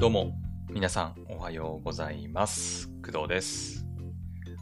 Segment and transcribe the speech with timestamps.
[0.00, 0.32] どうも、
[0.70, 2.88] 皆さんおはようございます。
[3.04, 3.84] 工藤です。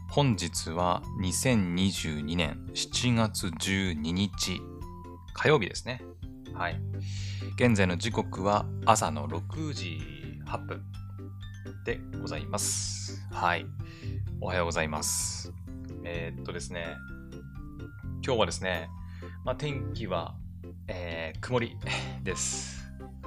[0.09, 4.61] 本日は2022年7月12日
[5.33, 6.01] 火曜日ですね。
[6.53, 6.81] はい。
[7.55, 10.01] 現在の時刻は朝の6時
[10.45, 10.83] 8分
[11.85, 13.25] でございます。
[13.31, 13.65] はい。
[14.41, 15.53] おはようございます。
[16.03, 16.97] えーっとですね、
[18.25, 18.89] 今日はですね、
[19.45, 20.35] まあ、天気は、
[20.89, 21.77] えー曇り
[22.23, 22.78] です。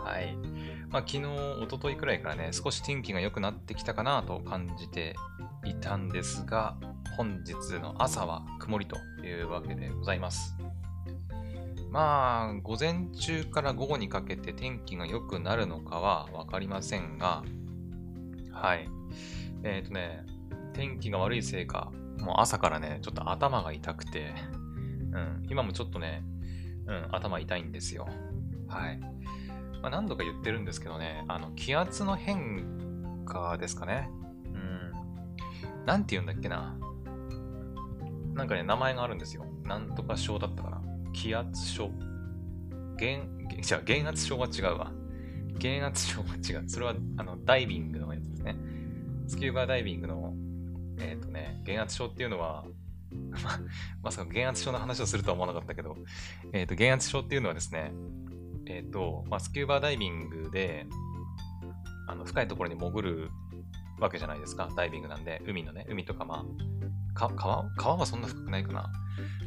[0.04, 0.36] はい。
[0.90, 5.16] まあ、昨日、一昨日くらいからね、少し天気が良くなってきたかなと感じて
[5.64, 6.76] いたんですが、
[7.16, 10.56] 本日の朝は曇りというわけでございます。
[11.90, 17.44] まあ、午前中から午後にかけて天気が良くなるのかはわかりませんが、
[18.50, 18.88] はい。
[19.62, 20.24] えっ、とね、
[20.72, 24.32] 天気が悪いせいか、もう朝からね、ちょっと頭が痛くて、
[25.12, 26.24] うん、今もちょっとね、
[26.86, 28.08] うん、頭痛いんですよ。
[28.68, 29.00] はい。
[29.82, 34.08] まあ、何度か言ってるんですけどね、あの気圧の変化ですかね。
[34.46, 35.84] うん。
[35.84, 36.76] なんて言うんだっけな。
[38.34, 39.44] なんかね、名前があるんですよ。
[39.64, 40.80] なんとか症だったかな。
[41.12, 41.90] 気圧症。
[42.96, 43.28] 減、
[43.60, 44.92] じゃあ、減圧症は違うわ。
[45.58, 46.68] 減圧症は違う。
[46.68, 48.56] それは、あの、ダイビングのやつですね。
[49.26, 50.34] スキューバーダイビングの、
[50.98, 52.64] えっ、とね、減圧症っていうのは、
[54.02, 55.96] まさか減圧症の話をするとは思わなかったけど、
[56.52, 57.92] えっ、と、減圧症っていうのはですね、
[58.66, 60.86] えっ、と、まあ、スキューバーダイビングで、
[62.08, 63.30] あの、深いところに潜る
[64.00, 64.68] わけじゃないですか。
[64.76, 66.44] ダイビングなんで、海のね、海とか、ま
[67.14, 68.90] あ、か川川はそんな深くないかな。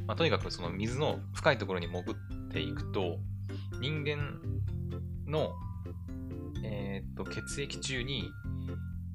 [0.08, 2.16] まあ、とにかくその水の深いところに潜っ
[2.52, 3.18] ていくと、
[3.80, 4.40] 人間
[5.28, 5.54] の、
[6.64, 8.30] えっ、と、血液中に、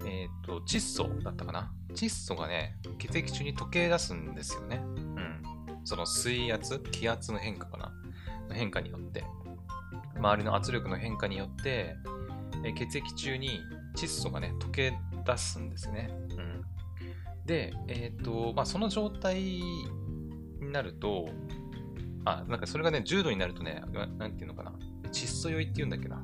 [0.04, 1.72] えっ、と、窒素だったかな。
[1.94, 4.82] 窒素がね、血液中に溶け出すんですよね。
[4.84, 5.42] うん。
[5.84, 7.92] その水圧、気圧の変化かな。
[8.52, 9.24] 変化によって。
[10.20, 11.96] 周りの圧力の変化によって、
[12.76, 13.60] 血液中に
[13.96, 14.92] 窒素がね、溶け
[15.24, 16.10] 出すんですね。
[16.36, 16.64] うん、
[17.46, 19.86] で、えっ、と、まあ、その状態に
[20.72, 21.28] なると、
[22.24, 23.82] あ、なんかそれがね、10度になるとね、
[24.18, 24.72] なんていうのかな、
[25.10, 26.22] 窒素酔いっていうんだっけな。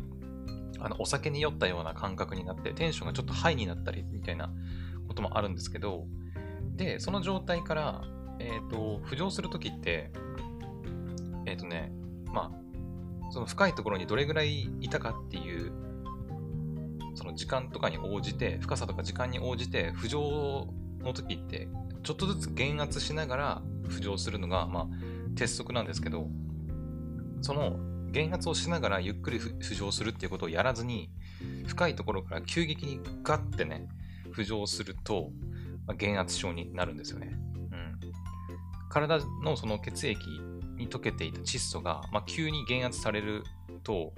[0.78, 4.50] あの、お酒に酔ったような感覚になって、テンションがちょっとハイになったりみたいな
[5.08, 6.06] こともあるんですけど、
[6.76, 8.02] で、その状態から、
[8.38, 10.12] えっ、と、浮上するときって、
[11.46, 11.90] えっ、とね、
[12.26, 12.65] まあ、
[13.30, 15.72] その深いところにどれぐらいいたかっていう、
[17.14, 20.68] その時間とかに応じて、深さとか時間に応じて、浮上
[21.00, 21.68] の時って、
[22.02, 24.88] ちょっとずつ減圧しながら浮上するのが、まあ、
[25.34, 26.28] 鉄則なんですけど、
[27.42, 27.78] その
[28.10, 31.10] 減圧をしながらゆっくり浮上するっていうことをやらずに、
[31.66, 33.88] 深いところから急激にガッてね、
[34.32, 35.30] 浮上すると、
[35.86, 37.38] まあ、減圧症になるんですよね。
[37.54, 37.98] うん。
[38.88, 40.18] 体のその血液
[40.76, 43.44] に溶けていた窒素が、まあ、急に減圧される
[43.82, 44.12] と、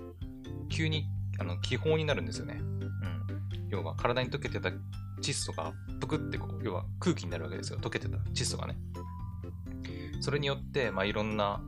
[0.69, 1.07] 急に
[1.39, 2.59] あの気泡になるんですよね。
[2.61, 2.89] うん。
[3.71, 4.71] 要は体に溶けてた
[5.21, 7.79] 窒素がぷくってこう、要は空気になるわけですよ。
[7.79, 8.77] 溶けてた窒素がね。
[10.21, 11.61] それによって、まあ、いろんな、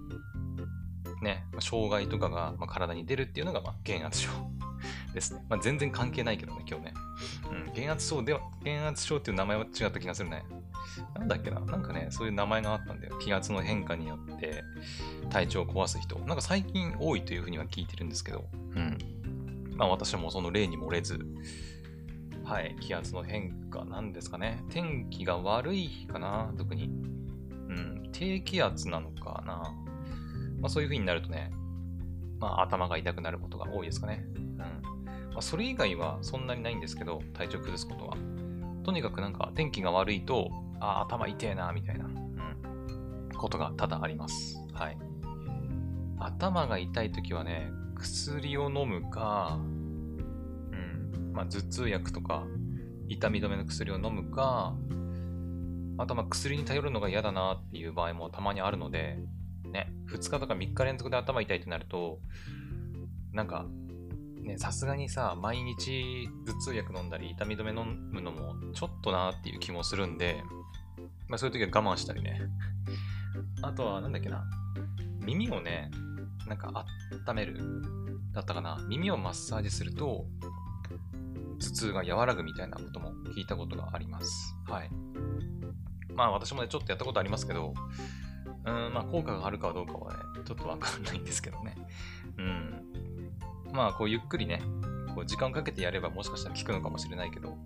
[1.22, 4.30] ね、障害とかが、まあ、体に出るっていうのが、まあ、減圧症
[5.14, 5.44] ですね。
[5.48, 6.94] まあ、全然関係ないけどね、今日ね。
[7.66, 10.44] うん、減圧症では、減圧症っていう名前は違った気がするね。
[11.14, 13.16] なんだっけななんかね、そういう名前があったんだよ。
[13.18, 14.64] 気圧の変化によって
[15.30, 16.18] 体調を壊す人。
[16.20, 18.98] なんか最近多いというふうには聞いてるんですけど、うん。
[19.76, 21.18] まあ私もその例に漏れず、
[22.44, 24.62] はい、気圧の変化なんですかね。
[24.70, 26.84] 天気が悪い日かな特に。
[26.84, 29.72] うん、低気圧なのかな
[30.60, 31.52] まあそういう風になるとね、
[32.38, 34.24] まあ頭が痛くなることが多いですかね。
[34.36, 34.56] うん。
[34.58, 38.16] まあそれ以外はそんなにないんですけど、体調崩すことは。
[38.82, 44.56] とにかくなんか天気が悪いと、あ、頭痛えな、みたいな、うん、ことが多々あります。
[44.72, 44.98] はい。
[46.18, 52.44] 頭が痛いときはね、薬を飲むか、うん、まあ頭痛薬とか、
[53.08, 54.74] 痛み止めの薬を飲むか、
[55.98, 59.18] あとまあ薬に頼るのが嫌だなっていう場合もたまにあるので、
[59.70, 62.20] ね、2日とか3日連続で頭痛いってなると、
[63.32, 63.66] なんか、
[64.42, 70.42] ね、さすがにさ、毎日頭痛薬飲んだり、痛み止め飲むのもちょっとなっていう気もするんで、
[71.30, 72.42] まあそういう時は我慢したりね。
[73.62, 74.44] あとは、なんだっけな、
[75.24, 75.90] 耳をね、
[76.48, 76.84] なんか
[77.28, 77.56] 温める、
[78.32, 80.26] だったかな、耳をマッサージすると、
[81.60, 84.56] 頭痛が和らぐみたいなことも聞いたことがあります。
[84.66, 84.90] はい。
[86.14, 87.74] まあ私もね、ちょっとやったことありますけど、
[88.66, 91.76] うん、まあ効果があるかどうかはね、ちょっとわかんないんですけどね。
[92.38, 92.84] うん。
[93.72, 94.62] まあこうゆっくりね、
[95.14, 97.56] こう時間かけてやればもしかしたら効くのかもしれないけど、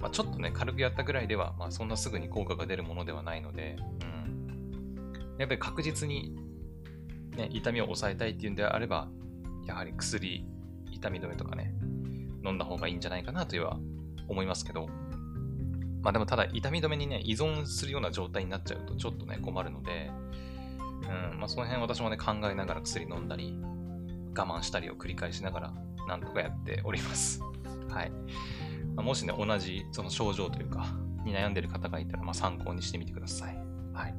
[0.00, 5.36] まあ、ちょっとね、軽くやったぐらいでは、まあそんなすぐに効果が出るものではないので、うん。
[5.38, 6.36] やっぱり確実に、
[7.36, 9.08] ね、痛みを抑えたいっていうんであれば、
[9.66, 10.46] やはり薬、
[10.90, 11.74] 痛み止めとかね、
[12.44, 13.78] 飲んだ方がいいんじゃないかなとは
[14.28, 14.88] 思いますけど、
[16.02, 20.10] まあでもただ痛み止めにね、依存するような状態になっちゃうとちょっとね、困るので、
[21.02, 23.58] うん、まあその辺私もね、考えながら薬飲んだり、
[24.36, 25.74] 我慢したりを繰り返しながら、
[26.06, 27.40] なんとかやっております。
[27.88, 28.12] はい。
[28.96, 30.86] まあ、もしね、同じその症状というか、
[31.24, 33.56] に悩んでる方がいたら、まあ参考にしてみてください。
[33.92, 34.14] はい。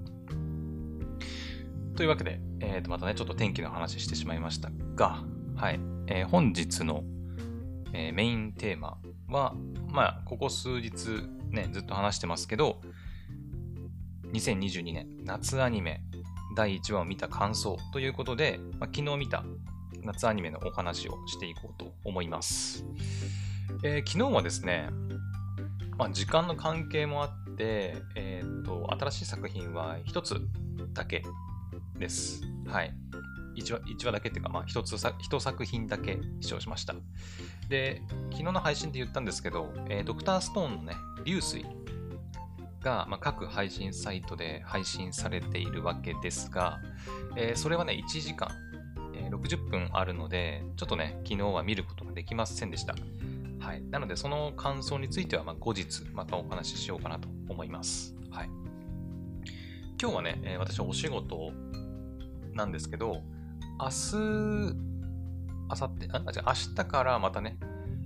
[1.95, 5.24] というわけで、えー、とまたね、ちょっと天気の話してしまいましたが、
[5.56, 5.79] はい。
[6.07, 7.03] えー、本日の、
[7.94, 8.97] えー、メインテーマ
[9.29, 9.56] は、
[9.89, 10.91] まあ、ここ数日
[11.50, 12.81] ね、ずっと話してますけど、
[14.31, 16.01] 2022年夏アニメ
[16.56, 19.44] 第1話を見た感想ということで、まあ、昨日見た
[20.03, 22.85] 夏アニメのお話をしていこうと思います。
[23.83, 24.89] えー、昨日はですね、
[25.97, 30.35] まあ、時間の関係もあって、えーと、新しい作品は1つ
[30.94, 31.24] だけ
[31.97, 32.41] です。
[32.68, 32.94] はい。
[33.56, 36.95] 1話 ,1 話だけっていうか、まあ1つ、1作品だけ視聴しました。
[37.69, 38.01] で、
[38.31, 40.95] 昨日の配信で言ったんですけど、えー、ドクターストーンのね、
[41.25, 41.65] 流水
[42.81, 46.79] が、まあ、各配信サイトで配信されているわけですが、
[47.35, 48.50] えー、それはね、1時間、
[49.13, 52.95] えー、60分あるので、ちょっとね、昨日は見ることができませんでした。
[53.67, 53.83] はい。
[53.91, 58.15] なので、その感想については、ま、後日、またお話ししようかなと思います。
[58.29, 58.49] はい。
[60.01, 61.51] 今日はね、え、私はお仕事
[62.53, 63.23] なんですけど、
[63.77, 64.73] 明日、
[65.67, 67.57] あさって、あ、じゃあ明日からまたね、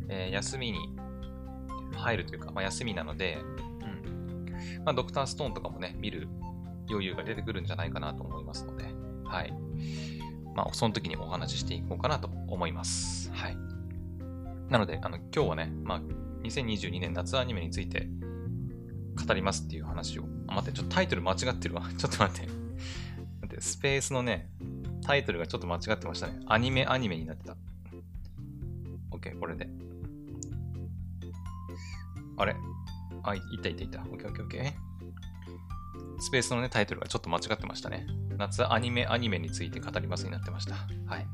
[0.09, 0.79] えー、休みに
[1.95, 3.37] 入るというか、まあ、休みなので、
[3.83, 4.83] うん。
[4.83, 6.27] まあ、ドクターストーンとかもね、見る
[6.89, 8.85] 余裕が出てくるんじゃないかなと思いますので、
[9.25, 9.53] はい。
[10.55, 13.31] まあ、その時にお話ししていこうかなと思います。
[13.31, 13.70] はい。
[14.71, 16.01] なので、あの、今日はね、まあ、
[16.43, 18.07] 2022年夏アニメについて
[19.27, 20.23] 語りますっていう話を。
[20.47, 21.83] あ、待って、ちょっとタイトル間違ってるわ。
[21.97, 22.47] ちょっと待って。
[22.47, 22.57] 待
[23.47, 24.49] って、スペースのね、
[25.03, 26.39] タイトルがちょっと間違ってましたね。
[26.47, 27.57] アニメアニメになってた。
[29.11, 29.67] OK、これで。
[32.37, 32.55] あれ？
[33.23, 33.99] あ、いたいたいた。
[33.99, 34.73] OK、OK、OK。
[36.19, 38.07] スペースのね、タイトルがちょっと間違ってましたね。
[38.37, 40.75] 夏アニメアニメについて語りますになってました。
[41.07, 41.27] はい。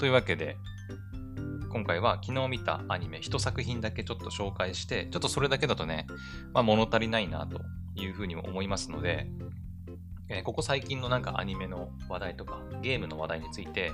[0.00, 0.56] というわけで、
[1.70, 6.06] 今回は昨日見たアニメ一作品だけちょっと紹介して、ちょっとそれだけだとね、
[6.52, 7.60] まあ物足りないなと
[7.94, 9.26] いうふうにも思いますので、
[10.30, 13.92] えー、ここ最近のなんかアニメの話題とかゲームの話題について、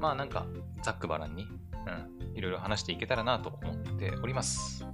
[0.00, 0.46] まあなんか
[0.82, 1.46] ざっくばらんに、
[1.86, 4.86] うん、いろいろ話していけたらなと思っております。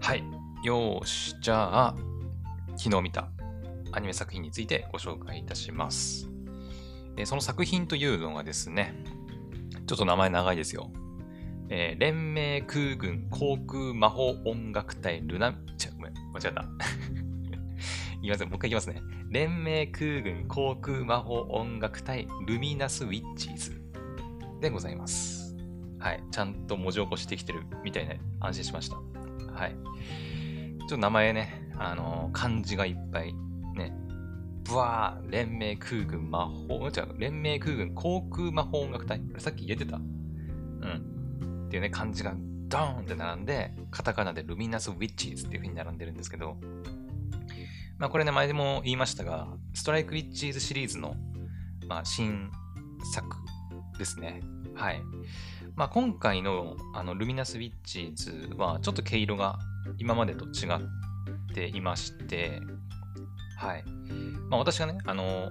[0.00, 0.24] はい。
[0.62, 1.34] よーし。
[1.40, 1.94] じゃあ、
[2.76, 3.28] 昨日見た
[3.92, 6.28] アニメ作品についてご紹介いたします。
[7.16, 8.94] えー、その作品というのがですね、
[9.86, 10.90] ちょっと名前長いですよ。
[11.68, 16.64] えー、連盟空軍航空魔法音楽隊ルナ、ちゃ、ごめん、間違った。
[18.22, 18.48] 言いません。
[18.48, 19.02] もう一回言いますね。
[19.30, 23.82] 連盟空軍航空魔法音楽隊ルミナスウィッチーズ
[24.60, 25.56] でございます。
[25.98, 26.22] はい。
[26.30, 28.96] ちゃんと文字起こしできてるみたいで安心しました。
[28.96, 29.76] はい。
[30.80, 33.34] ちょっと名前ね、あのー、漢字がいっぱい
[33.74, 33.92] ね、
[34.64, 39.18] ブワー、連盟空軍魔法、違う、連盟空軍航空魔法音楽隊？
[39.18, 39.96] これさっき言えてた？
[39.96, 41.15] うん。
[41.66, 42.34] っていうね、漢字が
[42.68, 46.56] ドーンって並んで、カタカナでルミナスウィッチーズっていう風に並んでるんですけど、
[47.98, 51.16] まあ、これね、前でも言いましたが、ストライクウィッチーズシリーズの、
[51.88, 52.50] まあ、新
[53.12, 53.26] 作
[53.98, 54.40] ですね。
[54.74, 55.00] はい。
[55.74, 59.58] まあ、今回のあのルミナスウィッチーズは、ちょっと毛色が
[59.98, 62.60] 今までと違っていまして、
[63.56, 63.84] はい。
[64.50, 65.50] まあ、私がね、あの、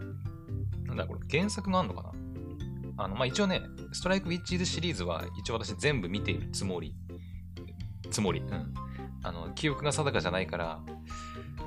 [0.85, 2.14] なんだこれ、原作があるのかな
[2.97, 3.61] あの、まあ、一応ね、
[3.91, 6.95] ストライクウィッチーズシリーズは一応私全部見ているつもり、
[8.11, 8.73] つもり、うん。
[9.23, 10.81] あの、記憶が定かじゃないから、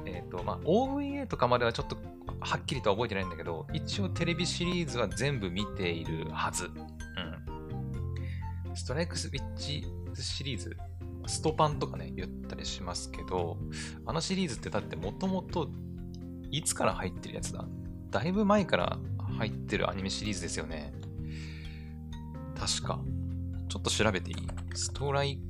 [0.07, 1.97] えっ、ー、と、まあ、OVA とかまではちょっと
[2.41, 6.67] はっきりとは覚えてないんだけど、一応テレビシリーズは全部見ているはず。
[6.67, 8.77] うん。
[8.77, 10.77] ストライクウィッチーズシリーズ、
[11.27, 13.59] ストパンとかね、言ったりしますけど、
[14.07, 15.71] あのシリーズってだってもともと
[16.51, 17.65] いつから入ってるやつだ？
[18.11, 18.99] だいぶ前から
[19.37, 20.93] 入ってるアニメシリーズですよね。
[22.59, 23.01] 確か。
[23.69, 24.37] ちょっと調べていい？
[24.75, 25.41] ストライ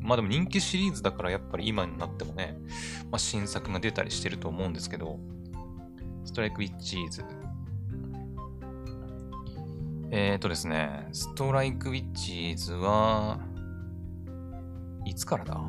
[0.00, 2.56] まあでも人気シリーズだからやっぱり今になってもね、
[3.10, 5.18] まあ、新作が出たりしてると思うんですけど、
[6.24, 7.24] ストライクウィッチーズ。
[10.10, 13.40] えーとですね、ストライクウィッチーズは、
[15.04, 15.60] いつからだ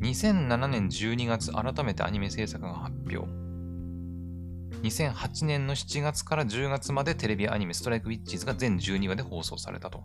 [0.00, 3.45] ?2007 年12月改めてアニメ制作が発表。
[4.82, 10.04] 2008年の7月から10月までテレビアニメストライクウィッチーズが全12話で放送されたと。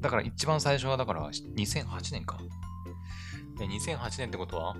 [0.00, 2.38] だから一番最初はだから2008年か。
[3.58, 4.76] 2008年ってことは、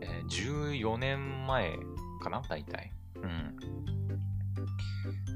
[0.00, 1.78] え、14年前
[2.22, 2.92] かな大体。
[3.16, 3.56] うん。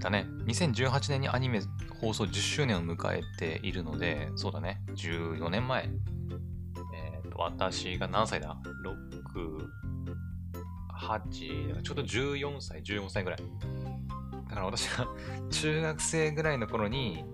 [0.01, 0.27] だね。
[0.47, 1.61] 2018年にアニメ
[2.01, 4.83] 放送10周年を迎えているので、そうだね。
[4.95, 5.89] 14年前。
[6.95, 9.14] えっ、と、私が何歳だ ?6、
[11.05, 13.41] 8、ちょうど14歳、15歳ぐらい。
[14.49, 15.07] だから私が
[15.51, 17.25] 中学生ぐらいの頃に、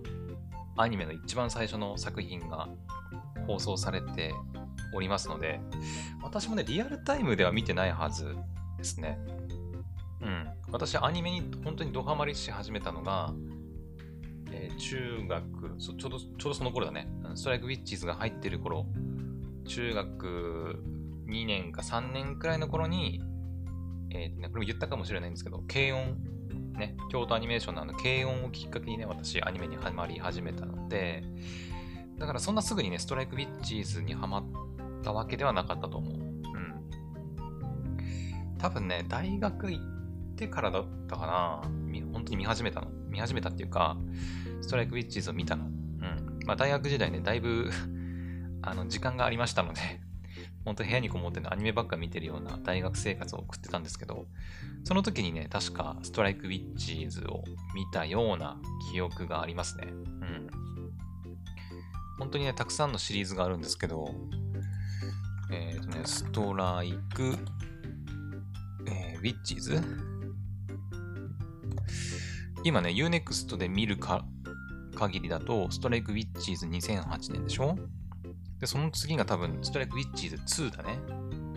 [0.77, 2.69] アニメの一番最初の作品が
[3.47, 4.33] 放送されて
[4.95, 5.61] おりますので、
[6.23, 8.37] 私もね、リアルタイムでは見てないはず
[8.79, 9.19] ですね。
[10.21, 10.49] うん。
[10.73, 13.33] 私、アニメに本当にドハマりし始めたのが、
[14.53, 17.09] えー、中学ちょうど、ちょうどその頃だね。
[17.35, 18.87] ストライクウィッチーズが入ってる頃、
[19.67, 20.83] 中学
[21.27, 23.23] 2年か3年くらいの頃に、
[24.11, 26.19] えーね、これも言ったかもしれないんですけど、軽音、
[26.75, 31.23] ね、京都アニメーションのあの軽音をきっかけにね、私アニメにハマり始めたので、
[32.19, 34.45] だからそんなすぐにね、ストライクウィッチーズにハマっ
[35.02, 36.14] たわけではなかったと思う。
[36.14, 36.90] うん。
[38.59, 41.62] 多分ね、大学行ってからだったかな。
[42.12, 42.88] 本当に見始めたの。
[43.09, 43.97] 見始めたっていうか、
[44.61, 45.64] ストライクウィッチーズを見たの。
[45.64, 46.40] うん。
[46.45, 47.71] まあ大学時代ね、だいぶ
[48.62, 49.81] あの、時間がありましたので
[50.64, 54.26] 本当部屋にこもってね、アニメばっか見てるような大学生活を送ってたんですけど、
[54.85, 57.43] その時にね、確かストライクウィッチーズを
[57.75, 58.59] 見たような
[58.93, 59.88] 記憶がありますね。
[59.88, 60.50] うん。
[62.19, 64.14] 本当にね、たくさんのシリーズがあるんですけど、
[65.50, 67.37] えっ、ー、とね、ストライク、
[68.87, 69.83] えー、ウィッチーズ？
[72.62, 74.25] 今ね、Unext で見るか
[74.95, 77.79] 限りだと、ストライクウィッチーズ2008年でしょ？
[78.61, 80.99] で、その次が多分、ストライクウィッチーズ2だね。
[81.09, 81.12] う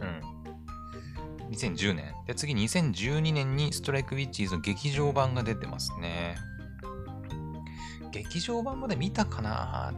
[0.05, 1.51] ん。
[1.51, 2.13] 2010年。
[2.25, 6.35] で、次2012年にストライクウィッチーズの劇場版が出てますね。
[8.11, 9.93] 劇場版まで見たかな？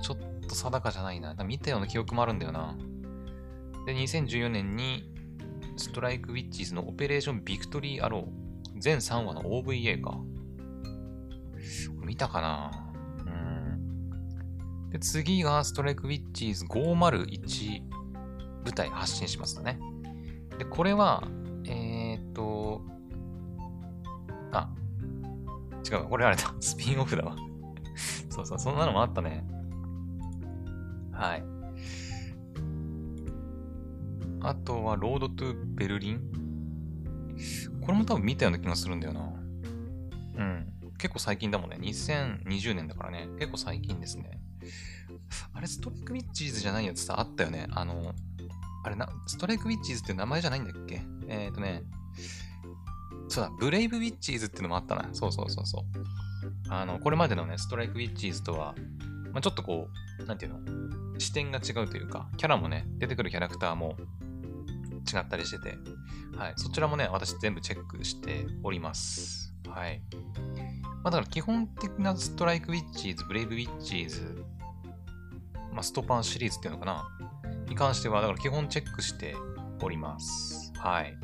[0.00, 1.34] ちょっと定かじゃないな。
[1.44, 2.76] 見たような記憶もあるんだよな。
[3.86, 5.12] で、2014年に
[5.76, 10.18] ストライクウィッチーズのオペレーションビクトリーアロー全3話の OVA か。
[12.04, 12.87] 見たかな？
[14.90, 17.82] で、次がストライクウィッチーズ501
[18.64, 19.78] 舞台発信しますね。
[20.58, 21.22] で、これは、
[21.64, 22.82] えー、っと、
[24.52, 24.68] あ、
[25.90, 26.54] 違う、これあれだ。
[26.60, 27.36] スピンオフだわ。
[28.30, 29.46] そうそう、そんなのもあったね。
[31.12, 31.44] はい。
[34.40, 36.20] あとは、ロードトゥベルリン
[37.82, 39.20] これも多分見たような気がするんだよな。
[40.36, 40.72] うん。
[40.98, 41.78] 結構最近だもんね。
[41.80, 43.28] 2020年だからね。
[43.38, 44.40] 結構最近ですね。
[45.52, 47.66] あれ、ストライクウィッチーズじゃないやつさ、あったよね。
[47.70, 48.14] あの、
[48.84, 51.02] あれな、ストライクウィッチーズって名前じゃないんだっけ？
[51.28, 51.82] えっ、ー、とね、
[53.28, 55.08] そうだ、ブレイブウィッチーズってのもあったな。
[55.12, 55.82] そうそうそうそう。
[56.70, 58.74] あの、これまでのね、ストライクウィッチーズとは、
[59.32, 59.88] まあ、ちょっとこ
[60.20, 61.18] う、なんていうの？
[61.18, 63.96] 視点が違うというか、キャラもね、出てくるキャラクターも
[65.12, 65.76] 違ったりしてて、
[66.36, 69.52] はい、そちらもね、私全部チェックしております。
[69.68, 70.00] はい。
[71.02, 74.44] まあ、だから基本的なストライクウィッチーズ、ブレイブウィッチーズ、
[75.78, 77.08] まあ、ストパンシリーズっていうのかな
[77.68, 79.36] に関しては、だから基本チェックして
[79.80, 80.72] おります。
[80.76, 81.16] はい。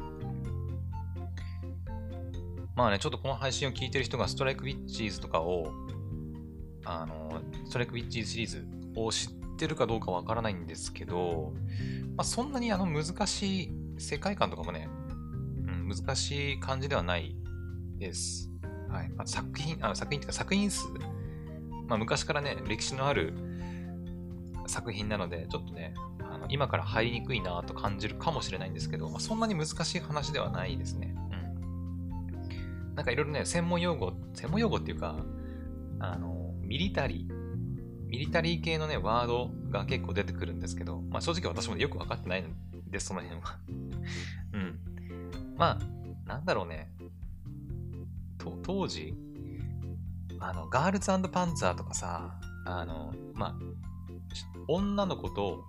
[2.76, 5.73] まあね、ちょっとこの配信を聞いてる人がストライクウィッチーズとかを、
[6.84, 11.52] あの、ストライクウィッチーズシリーズを知ってるかどうかわからないんですけど、
[12.16, 14.88] まあ、そんなにあの難しい世界観とかもね、
[15.66, 17.34] うん、難しい感じではない
[17.99, 18.52] です。
[18.88, 19.08] はい。
[19.16, 20.87] まあ、作品、あの作品っていうか作品数、
[21.88, 23.52] まあ、昔からね、歴史のある
[24.66, 31.14] 作品なので、ちょっとね、あの今から入りにくいなと感じるかもしれないんですけど、まあ、そんなに難しい話ではないですね。
[32.50, 32.94] うん。
[32.94, 35.16] なんかいろいろね、専門用語、専門用語っていうか、
[36.00, 43.59] あの、ミリタリー、ミリタリー系のね、ワードが結構出てくるんですけど、まあ正直私もよくわかってないんです、その辺は
[44.54, 44.78] うん。
[45.56, 46.90] まあ、なんだろうね。
[48.38, 49.14] と当時、
[50.40, 53.54] あの、ガールズパンツァーとかさ、あの、まあ、
[54.68, 55.64] 女の子と、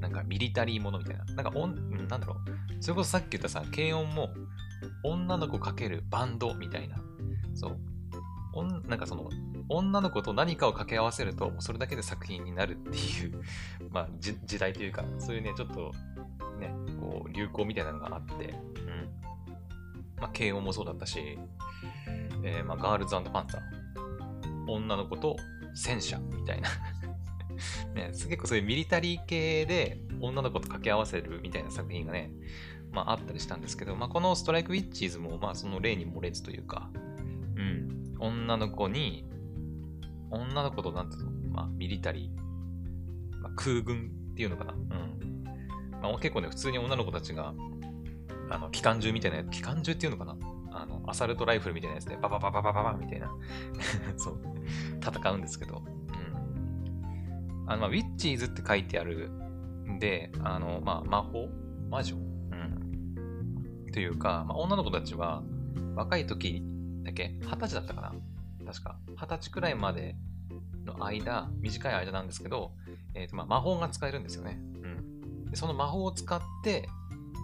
[0.00, 1.24] なんかミリタリーものみたいな。
[1.24, 2.82] なんかおん、なんだろう。
[2.82, 4.30] それこそさっき言ったさ、軽音も、
[5.02, 6.96] 女の子かけるバンドみたいな。
[7.54, 7.78] そう。
[8.52, 9.28] おんなんかその、
[9.68, 13.42] 女の子と何かを掛け合わせると、それだけで作品になるっていう
[13.90, 15.92] まあ、時代というか、そういうね、ちょっと、
[16.58, 18.60] ね、こう、流行みたいなのがあって、うん。
[20.20, 21.38] まあ、軽音もそうだったし、
[22.42, 23.62] えー、まあ、ガールズパンツァー。
[24.68, 25.36] 女の子と
[25.76, 26.68] 戦車みたいな
[27.94, 32.30] ね、結構そういうミリタリー系で女の子と掛け合わせるみたいな作品がね、
[32.92, 39.24] まああったりしたんですけど、まあこのストライクウィッチーズもまあその例に漏れずというか、うん、女の子に
[40.30, 44.72] 女の子となんていうの、まあ、ミリタリー、まあ、空軍っていうのかな？
[44.72, 45.44] うん。
[46.02, 47.54] まあ、結構ね、普通に女の子たちが、
[48.50, 50.36] あの、機関銃みたいな、機関銃っていうのかな？
[50.80, 53.32] あの、アサルトライフルみたいなやつで、バババババババみたいな
[54.16, 54.40] そう、
[55.00, 57.70] 戦うんですけど、うん。
[57.70, 59.30] あの、まあ、ウィッチーズって書いてある
[59.88, 61.48] んで、あの、まあ、魔法？
[61.90, 62.16] 魔女？
[62.16, 63.92] うん。
[63.92, 65.42] というか、まあ、女の子たちは、
[65.94, 66.62] 若い時
[67.02, 68.12] だけ、二十歳だったかな？
[68.66, 68.98] 確か。
[69.08, 70.16] 二十歳くらいまで
[70.84, 72.72] の間、短い間なんですけど、
[73.14, 74.58] えーとまあ、魔法が使えるんですよね。
[74.82, 76.88] うん、でその魔法を使って、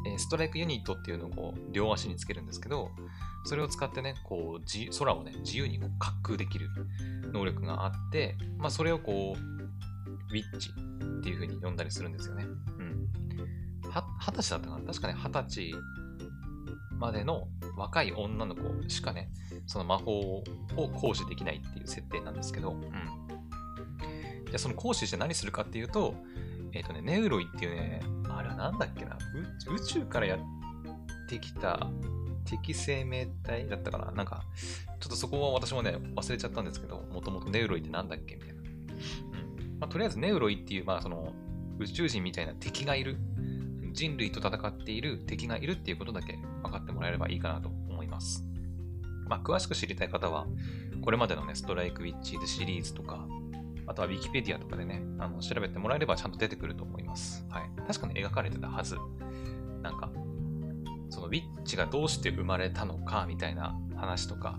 [0.07, 2.91] えストライクユニットっていうのをこう両足につけるんですけど、
[3.45, 6.69] それを使ってね、こう空をね、自由にこう滑空できる
[7.33, 9.41] 能力があって、まあ、それをこう、
[10.33, 12.45] ウィッチっていう風に呼んだりするんですよね。
[12.45, 13.09] うん。
[13.91, 14.87] は、二十歳だったかな？
[14.87, 15.75] 確かね、二十歳
[16.99, 19.29] までの若い女の子しかね、
[19.67, 20.45] その魔法を
[20.77, 22.81] 行使できないっていう設定なんですけど、うん。
[24.47, 26.15] じゃその行使して何するかっていうと、
[26.73, 29.19] えっ、ー、とね、ネウロイっていうね、あれはなんだっけな、
[29.69, 30.39] 宇宙からやっ
[31.29, 31.91] てきた
[32.45, 34.13] 敵生命体だったかな？
[34.13, 34.45] なんか、
[35.01, 38.37] ちょっとそこは私もね、忘れちゃったんですけど、もともとネウロイってなんだっけ？
[38.37, 38.55] みたいな。
[38.55, 41.33] うんまあ、とりあえずネウロイっていう、まあその、
[41.79, 43.17] 宇宙人みたいな敵がいる、
[43.93, 48.45] 人類と戦っている敵がいるっていうことだけ分かってもらえればいいかなと思います。
[49.29, 50.47] まあ、詳しく知りたい方は、
[51.03, 53.27] これまでのね、ストライクウィッチーズシリーズとか、
[53.87, 57.45] あとは Wikipedia とかでね、あの調べてもらえればちゃんと出てくると思います。
[57.51, 57.63] はい。
[57.87, 58.97] 確かに描かれてたはず。
[59.83, 60.11] なんか、
[61.13, 64.59] そのウィッチがどうして生まれたのかみたいな話とか、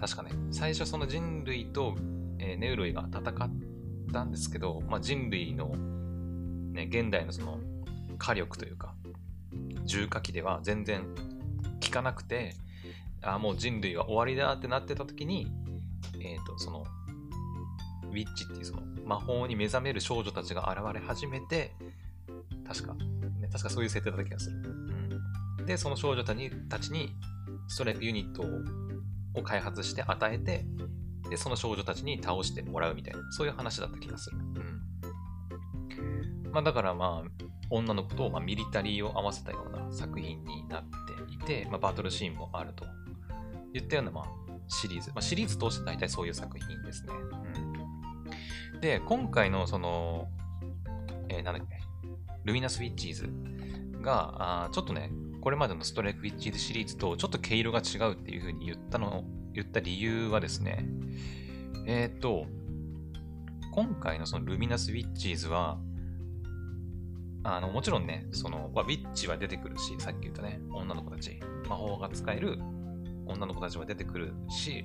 [0.00, 1.94] 確かね、最初その人類と、
[2.40, 3.50] えー、ネウロイが戦っ
[4.12, 5.68] たんですけど、まあ、人類の、
[6.72, 7.60] ね、現代のその
[8.18, 8.96] 火力というか、
[9.84, 11.04] 重火器では全然
[11.84, 12.56] 効かなくて、
[13.22, 15.46] あもう人類は終わりだってなってた時に、
[16.20, 16.84] えっ、ー、と、その
[18.10, 21.76] ウィッチっていうその魔法に目覚める少女たちが現れ始めて、
[22.66, 24.77] 確か、ね、確かそういう設定だった気がする。
[25.68, 26.38] で、その少女たち
[26.90, 27.10] に
[27.68, 28.42] ストライクユニット
[29.38, 30.64] を開発して与えて、
[31.28, 34.38] で、その少女たちに倒してもらうみたいな、そういう話だった気がする。
[34.38, 34.44] うん。
[36.50, 37.28] まあ、だからまあ、
[37.68, 40.88] 女の子と、ま、ミリタリーを合わせたような作品になって
[41.34, 42.86] いて、まあ、バトルシーンもあると
[43.74, 44.24] 言ったような、まあ、
[44.68, 45.10] シリーズ。
[45.10, 47.12] まあ、シリーズ通して大体そういう作品ですね。
[47.52, 47.68] うん
[48.80, 50.28] で、今回のその、
[51.28, 51.80] えー、なんだっけ、
[52.44, 53.28] ルミナス・ウィッチーズ
[54.00, 60.86] が、あちょっとね、これまでのストライク・ウィッチーズシリーズとちょっと毛色が違うっていう風に言ったの、言った理由はですね、
[61.86, 62.46] えっ、ー、と、
[63.72, 65.78] 今回のそのルミナス・ウィッチーズは、
[67.44, 72.58] あの、もちろんね、そのま、ウィッチは出てくるし、さっき言ったね、女の子たち、魔法が使える
[73.26, 74.84] 女の子たちは出てくるし、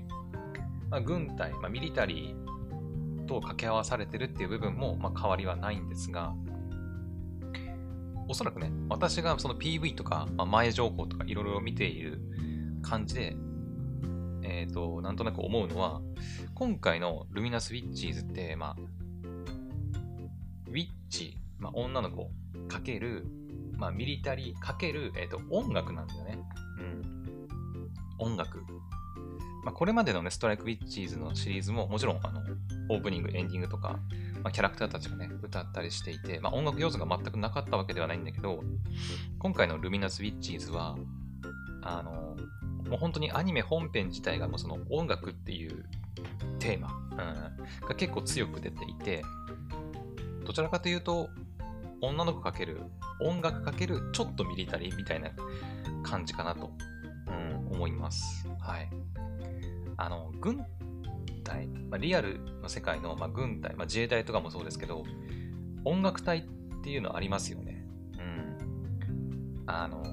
[0.90, 2.54] まあ、軍隊、まあ、ミリタリー、
[3.26, 6.34] と掛け合わされてるっていう部分も、まあ、変わりはないんですが、
[8.28, 12.20] おそらくね、私がその PV とか、まあ、前情報とかいろいろ見ている
[12.82, 13.36] 感じで、
[14.44, 16.02] えっ、ー、と、なんとなく思うのは、
[16.54, 18.76] 今回のルミナス・ウィッチーズって、まあ、
[20.68, 22.30] ウィッチ、まあ、女の子
[22.68, 23.26] かける、
[23.78, 26.38] まあ、ミリタリーかける、えっ、ー、と、音楽なんだよね。
[26.80, 27.48] うん。
[28.20, 28.60] 音楽。
[29.64, 32.42] まあ、これまでのね、ストライク・ウィッチーズのシリーズも、もちろん、あの、
[32.90, 34.00] オープニング、エンディングとか、
[34.44, 38.62] まあ、キャラクターたちがね、歌ったりしていて、まあ、音楽要素が全くなかったわけではないんだけど、
[39.40, 40.98] 今回のルミナス・ウィッチーズは、
[41.82, 42.36] あの、
[42.90, 45.86] もう本当にアニメ本編自体がもうその音楽っていう
[46.60, 49.24] テーマ、うん、が結構強く出ていて、
[50.46, 51.30] どちらかというと、
[52.02, 52.82] 女の子かける、
[53.22, 55.30] 音楽かける、ちょっとミリタリーみたいな
[56.04, 56.72] 感じかなと、
[57.28, 57.32] う
[57.72, 58.46] ん、思います。
[58.60, 58.90] はい。
[59.96, 60.66] あの、軍
[61.44, 65.04] 隊、まあ、リアルの世界の、まあ、軍隊、まあ、自衛隊とかもそうですけど、
[65.86, 67.86] 音楽隊っていうのありますよね。
[68.14, 69.64] うん。
[69.68, 70.04] あの、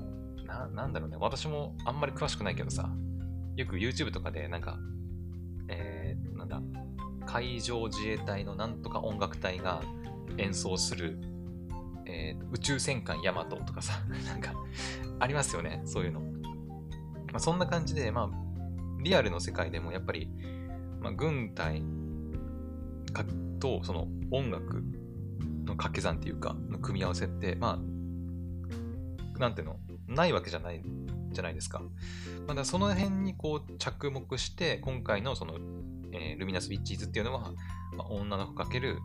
[0.45, 1.17] な、なんだろうね。
[1.21, 2.91] 私もあんまり詳しくないけどさ、
[3.57, 4.79] よく YouTube とかでなんか、
[5.69, 6.61] えー、なんだ、
[7.27, 9.83] 海上自衛隊のなんとか音楽隊が
[10.39, 11.19] 演奏する、
[12.07, 13.95] えー、宇宙戦艦ヤマトとかさ、
[14.27, 14.55] なんか、
[15.19, 15.83] ありますよね。
[15.85, 16.21] そういうの。
[16.21, 18.31] まあ、そんな感じで、まあ、
[19.03, 20.31] リアルの世界でもやっぱり、
[21.01, 21.83] まあ、軍隊
[23.61, 24.83] とその音楽
[25.65, 29.77] の掛け算っていうか、の組み合わせって、まあ、なんていうの、
[30.09, 30.83] ないわけじゃない
[31.33, 31.83] じゃないですか。
[32.47, 35.55] まだその辺にこう着目して、今回のその、
[36.13, 37.53] えー、ルミナス・ウィッチーズっていうのは、
[37.97, 38.99] まあ、女の子かける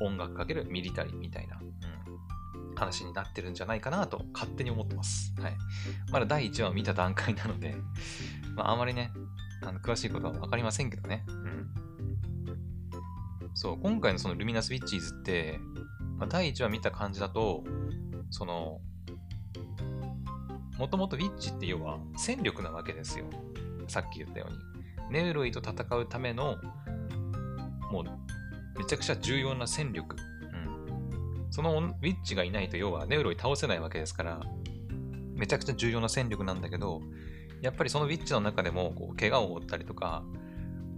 [0.00, 5.34] 音楽かけるミリタリーみたいな、うん、話になってるんじゃないかなと勝手に思ってます。
[5.40, 5.56] はい。
[6.12, 7.74] まだ第1話を見た段階なので、
[8.54, 9.10] まあ、あまりね、
[9.62, 11.24] あの詳しいことは分かりませんけどね。
[11.28, 11.68] うん。
[13.54, 15.58] そう、今回のそのルミナス・ウィッチーズって、
[16.18, 17.64] まあ、第1話見た感じだと、
[18.30, 18.80] その、
[20.78, 23.24] もともとウィッチって要は戦力なわけですよ。
[23.88, 24.58] さっき言ったように。
[25.10, 26.56] ネウロイと戦うための、
[27.90, 28.04] もう、
[28.78, 30.16] めちゃくちゃ重要な戦力。
[30.16, 31.46] うん。
[31.50, 34.40] そのウィッチがいないと、要はネウロイ倒せないわけですから、
[35.34, 37.00] めちゃくちゃ重要な戦力なんだけど、
[37.62, 40.24] やっぱりそのウィッチの中でも、こう、怪我を負ったりとか、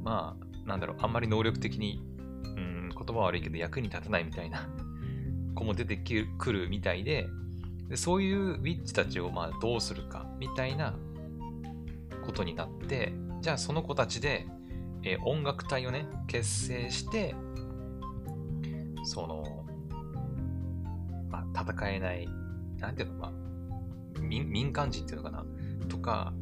[0.02, 2.00] まあ、なんだろう、あんまり能力的に、
[2.44, 4.68] うん、言葉悪いけど役に立たないみたいな
[5.54, 7.28] 子も出てくるみたいで、
[7.88, 10.94] でそういうウィッチたちをまあどうするかみたいな
[12.24, 14.46] ことになって、じゃあその子たちで、
[15.02, 17.34] えー、音楽隊をね、結成して、
[19.04, 19.64] その、
[21.30, 22.28] まあ、戦えない、
[22.78, 25.46] なんていうの、まあ、民間人っていうのかな
[25.88, 26.34] とか、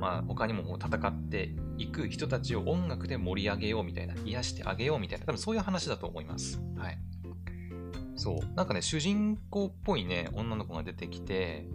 [0.00, 6.58] まあ、他にももう戦っていく人たちを音楽で盛り上げようみたいな、癒してあげようみたいな、多分そういう話だと思います。
[6.76, 6.98] はい。
[8.16, 8.54] そう。
[8.54, 11.66] なんかね、主人公っぽいね、女の子が出てきて、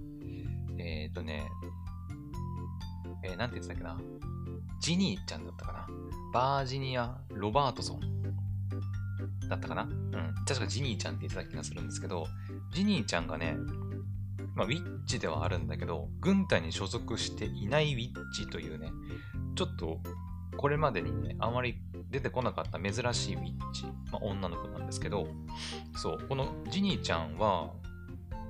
[0.78, 1.48] えっ、ー、とね、
[3.24, 3.98] えー、なんて言ってたっけな？
[4.82, 5.88] ジニーちゃんだったかな？
[6.34, 8.02] バージニア・ロバートソン
[9.50, 9.84] だったかな？
[9.84, 10.36] うん。
[10.48, 12.28] 確かジニーちゃんって言ってた気がするんですけど、
[12.74, 13.56] ジニーちゃんがね、
[14.56, 18.92] まあ、ウィッチではあるんだけど、軍隊に所属していないウィッチというね、
[19.56, 20.00] ちょっと
[20.58, 21.78] これまでにね、あまり
[22.10, 25.28] 出てこなかった珍しいウィッチ、まあ、女の子なんですけど、
[25.96, 27.72] そう、このジニーちゃんは、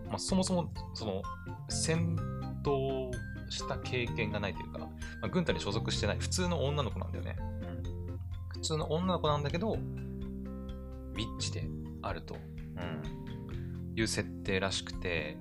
[0.08, 1.24] まあ、そもそも、その、
[1.70, 2.16] 戦
[2.64, 3.12] 闘
[3.50, 4.90] した経験がないというか、ま
[5.24, 7.36] あ、軍隊に所属してない普通の女の子なんだよね。
[7.40, 11.68] うん、普通の女の子なんだけど、ウィッチで
[12.02, 15.38] あると、うん、いう設定らしくて、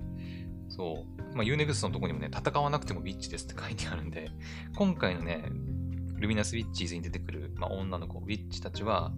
[0.75, 4.29] そう、まあ、Unext のとこにもね、戦わなくてもウィッチですって書いてあるんで、
[4.75, 5.49] 今回のね、
[6.15, 9.13] ルミナス・ウィッチーズに出てくる、まあ、女の子、ウィッチたちは、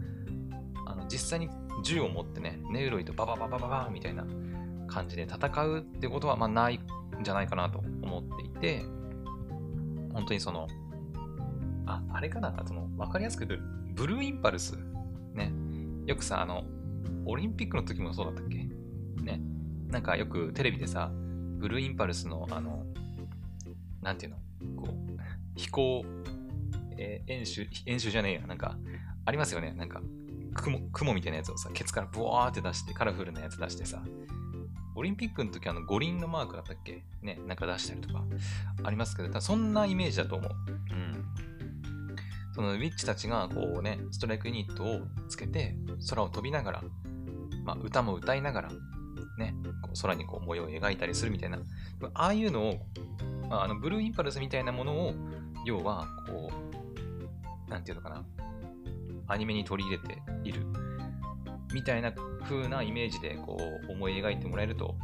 [0.85, 1.49] あの実際に
[1.83, 4.25] 銃を持ってね、ネウロイとババババババーみたいな
[4.87, 8.83] 感じで戦うってことは、まあ、ないんじゃないかなと思っていて、
[10.13, 10.67] 本当にその、
[11.85, 14.77] あ、あれかな、その、わかりやすく言うと、ブルーインパルス、
[15.33, 15.51] ね、
[16.05, 16.65] よくさ、あの、
[17.25, 18.57] オリンピックの時もそうだったっけ？
[19.21, 19.41] ね、
[19.87, 21.11] なんかよくテレビでさ、
[21.57, 22.85] ブルーインパルスの、あの、
[24.01, 24.37] なんていうの？
[24.81, 25.21] こう、
[25.59, 26.05] 飛行
[26.97, 28.75] えー、演習、演習じゃねえや、なんか、
[29.25, 29.71] ありますよね。
[29.73, 30.01] なんか、
[30.55, 34.01] 雲、雲みたいなやつをさ、ケツからブワーって出して、カラフルなやつ出してさ、
[34.95, 37.03] オリンピックの時あの五輪のマークだったっけ？
[37.21, 38.23] ね、なんか出したりとか
[38.83, 40.51] ありますけど、そんなイメージだと思う。
[40.91, 41.25] うん。
[42.53, 45.75] そのウィッチたちがこうね、ストライクユニットをつけて、
[46.09, 46.83] 空を飛びながら、
[47.63, 48.71] まあ、歌も歌いながら、
[49.37, 49.53] ね、
[49.87, 51.59] こう空にこう模様を描いたりするみたいな、
[52.13, 52.73] ああいうのを、
[53.49, 55.13] まあ、あのブルーインパルスみたいなものを、
[55.65, 56.51] 要は、こ
[57.67, 58.25] う、なんていうのかな、
[59.27, 60.65] アニメに取り入れている。
[61.73, 63.57] みたいな風なイメージでこ
[63.89, 64.95] う思い描いてもらえると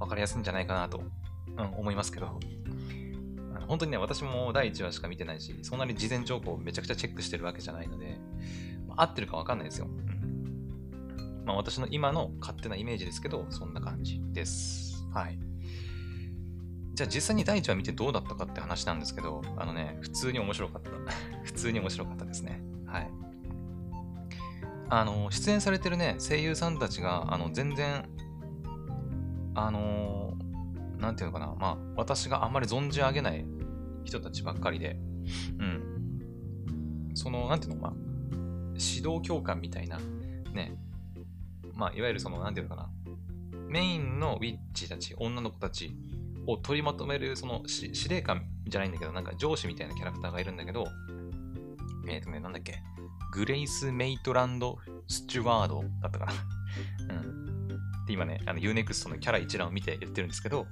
[0.00, 1.00] 分かりやすいんじゃないかなと、
[1.56, 2.40] うん、思いますけど、
[3.68, 8.18] 本当にね、私も第1話しか見てないし、そんなに事前情報をめちゃくちゃチェックしてるわけじゃないので、
[8.96, 9.86] 合ってるか分かんないですよ。
[11.44, 15.06] まあ、私の今の勝手なイメージですけど、そんな感じです。
[15.12, 15.38] はい。
[16.94, 20.90] じゃあ実際に第1話見てどうだったかって話なんですけど、あのね、普通に面白かった。
[21.42, 22.62] 普通に面白かったですね。
[22.86, 23.10] はい。
[24.90, 28.04] あの、出演されてるね、声優さんたちが、あの、全然、
[29.54, 33.46] あのー、なんていうのかな、まあ、私があんまり存じ上げない
[34.04, 34.98] 人たちばっかりで、
[35.58, 37.12] うん。
[37.14, 37.92] その、なんていうの、まあ、
[38.72, 39.98] 指導教官みたいな、
[40.52, 40.76] ね、
[41.74, 42.90] まあ、いわゆるその、なんていうのかな、
[43.68, 45.94] メインのウィッチたち、女の子たち
[46.46, 50.86] を取りまとめる、その司令官じゃないんだけど、なんか上司みたいなキャラクターがいるんだけど、
[52.08, 52.82] えっ、ー、とね、なんだっけ、
[53.32, 56.32] グレイス・メイトランド・スチュワードだったかな。
[57.14, 57.68] うん。
[58.06, 60.66] で、今ね、あの Unext のキャラ一覧を見て言ってるんですけど、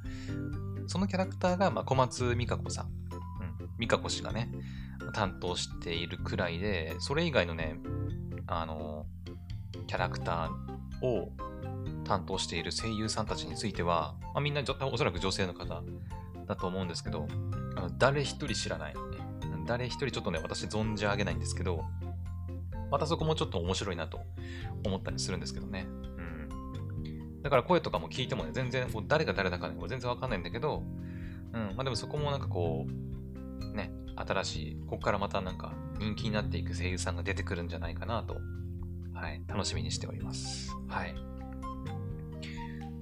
[0.87, 2.93] そのキャラクターが、まあ、小松美香子さん、うん、
[3.79, 4.51] 美香子氏がね、
[5.15, 7.81] 担当しているくらいで、それ以外のね、
[8.47, 9.07] あの、
[9.87, 10.70] キャラクター
[11.03, 11.31] を
[12.05, 15.83] 担当している声優さんたちについては、まあ、みんなおそらく女性の方
[16.47, 17.29] だと思うんですけど、
[17.77, 18.95] あの誰一人知らない。
[19.67, 21.85] 誰一人ちょっとね、私存じ上げないんですけど、
[22.91, 24.21] またそこもちょっと面白いなと
[24.85, 25.87] 思ったりするんですけどね。
[25.87, 27.43] うん。
[27.43, 30.83] だから声とかも聞いてもね、全然もう誰が誰だかね、全然わかんないんだけど、
[31.53, 31.77] うん。
[31.77, 38.39] まあでもそこもなんかこう、ね、新しい、ここからまたなんか人気になっていく声優さんが出てくるんじゃないかなと、
[39.21, 40.75] はい、楽しみにしております。
[40.89, 41.15] はい。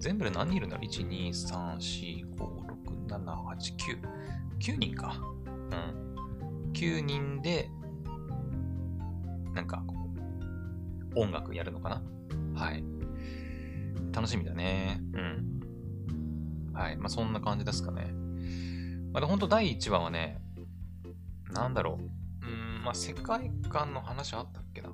[0.00, 4.72] 全部で何人いるんだろう ?1、2、3、4、5、6、7、8、9。
[4.74, 5.16] 9人か。
[5.46, 6.72] うん。
[6.72, 7.70] 9人で、
[9.54, 9.84] なんか、
[11.14, 12.02] 音楽やるのかな？
[12.60, 12.82] はい。
[14.12, 15.00] 楽しみだね。
[15.12, 16.72] うん。
[16.72, 16.96] はい。
[16.96, 18.12] まあそんな感じですかね。
[19.12, 20.42] まだ本当第1話はね、
[21.52, 22.46] なんだろう。
[22.46, 24.90] うん、まあ世界観の話あったっけな？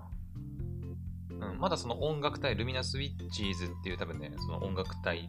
[1.52, 5.28] うん、まだその音楽隊、ルミナス・ウィッチーズっていう多分ね、その音楽隊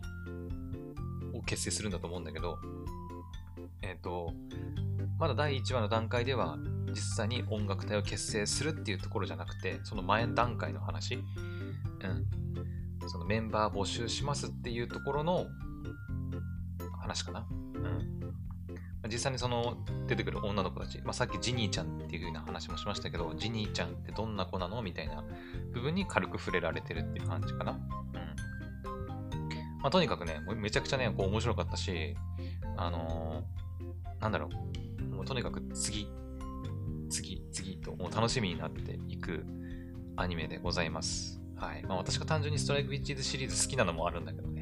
[1.33, 2.57] を結成するんだと思うんだけど、
[3.81, 4.33] えっ、ー、と、
[5.19, 6.57] まだ第1話の段階では、
[6.89, 15.45] 実際に音楽隊を結成するっていうところじゃなくて、その前段階の話、うん、そのメンバー募集しますっていうところの
[17.01, 17.47] 話かな。
[17.51, 18.14] うん。
[19.07, 25.23] 実際にその出てくる女の子たち、まあ、さっきジニーちゃんっていう風な話もしましたけど、ジニーちゃんってどんな子なのみたいな
[25.73, 27.71] 部分に軽く触れられてるっていう感じかな。
[27.71, 27.79] うん。
[29.81, 32.15] まあ、とにかくね、めちゃくちゃね、こう面白かったし、
[32.77, 34.49] あのー、なんだろ
[34.99, 36.07] う、もうとにかく次、
[37.09, 39.45] 次、次と、もう楽しみになっていく
[40.15, 41.41] アニメでございます。
[41.55, 41.83] はい。
[41.83, 44.54] まあ私が単純にストライクウィッチーズシリーズ好きなのもあるんだけど。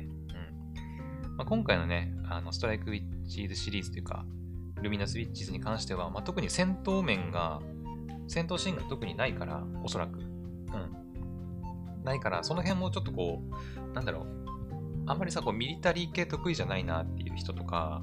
[1.37, 4.25] まあ、今回のね、あのストライクウィッチーズシリーズというか、
[4.81, 7.61] ルミナスウィッチーズに関しては、まあ、特に戦闘面が、
[8.27, 10.19] 戦闘シーンが特にないから、おそらく。
[10.19, 12.03] うん。
[12.03, 14.25] ないから、その辺もちょっとこう、なんだろう。
[15.07, 18.01] あんまりさ、こう、ミリタリー系得意じゃないなっていう人とか、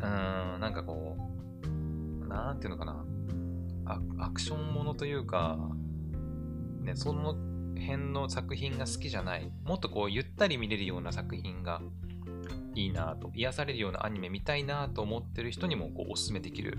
[0.00, 1.16] うーん、なんかこ
[1.64, 3.04] う、なんていうのかな。
[4.18, 5.58] アクションものというか、
[6.80, 7.36] ね、その
[7.78, 9.52] 辺の作品が好きじゃない。
[9.64, 11.80] もっとこう、ゆったり見れるような作品が
[12.76, 16.78] いいなと、癒されるようなアニメ見たいなと思ってる人にもこうおすすめできる、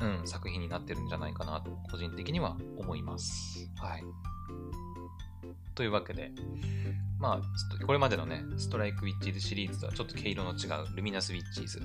[0.00, 3.70] うん、作品になってるんじゃないかなと、個人的には思います。
[3.76, 4.04] はい。
[5.74, 6.32] というわけで、
[7.18, 11.80] まあ、これまでのね、ストライクウィッチーズシリーズとはちょっと毛色の違うルミナスウィッチーズ。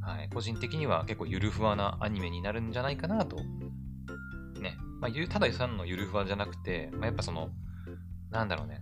[0.00, 3.36] はい、個人的には結構ゆるふわなアニメになるんじゃないかなと。
[4.60, 4.76] ね。
[5.00, 7.50] まあ、たださんのゆるふわじゃなくて、まあ、やっぱその、
[8.30, 8.78] なんだろうね。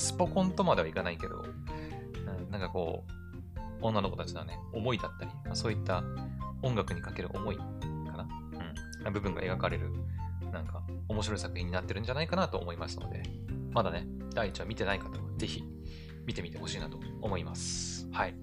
[0.00, 6.02] スポコンとまではいかないけど、うん、なんかこう、女の子たちのね、思いだったり、まあ、そういった
[6.62, 7.62] 音楽にかける思いか
[8.16, 8.28] な、
[9.06, 9.90] うん、部分が描かれる、
[10.52, 13.22] なんか面白い作品になってるんじゃないかなと思いますので、
[13.72, 15.62] まだね、第1話見てない方はぜひ
[16.26, 18.08] 見てみてほしいなと思います。
[18.12, 18.34] はい。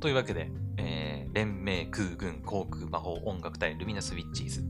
[0.00, 4.64] というわけで、えー、連盟空軍航空魔法音楽隊ルミナス・ウィッチーズ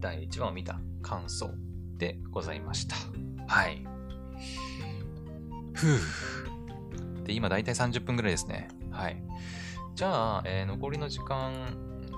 [0.00, 1.50] 第1話を見た感想
[1.96, 2.96] でございました。
[3.46, 3.93] はい。
[5.72, 7.24] ふぅ。
[7.24, 8.68] で、今だいたい30分ぐらいですね。
[8.90, 9.22] はい。
[9.94, 11.52] じゃあ、えー、残りの時間、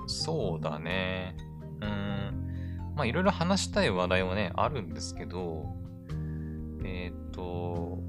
[0.07, 1.35] そうだね。
[1.81, 2.93] うん。
[2.95, 5.65] まあ、いろいろ話したい話題はね、あるんですけど、
[6.83, 7.99] えっ、と、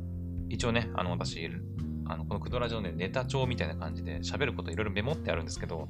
[0.48, 1.50] 一応ね、あの、私、
[2.06, 5.88] あのこのクドラジオね、ネタ帳みたいな感じで喋ることいろいろメモってあるんですけど、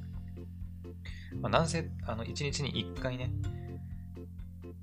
[1.40, 3.30] まあ、なんせ、あの、一日に一回ね、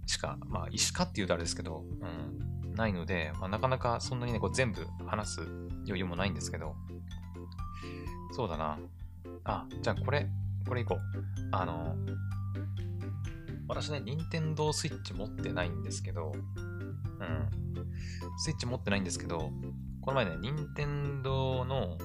[0.05, 5.41] しか、まあ、石かって言うとあれですけど、うん、ないので、まあ、なかなかそんなにね、こう全部話す
[5.85, 6.75] 余裕もないんですけど、
[8.31, 8.77] そうだな。
[9.43, 10.27] あ、じゃあこれ、
[10.67, 10.99] これいこう。
[11.51, 11.95] あの、
[13.67, 17.49] 私ね、任天堂スイッチ持ってないんですけど、うん。
[18.37, 19.51] スイッチ持ってないんですけど、
[20.01, 21.97] この前ね、任天堂の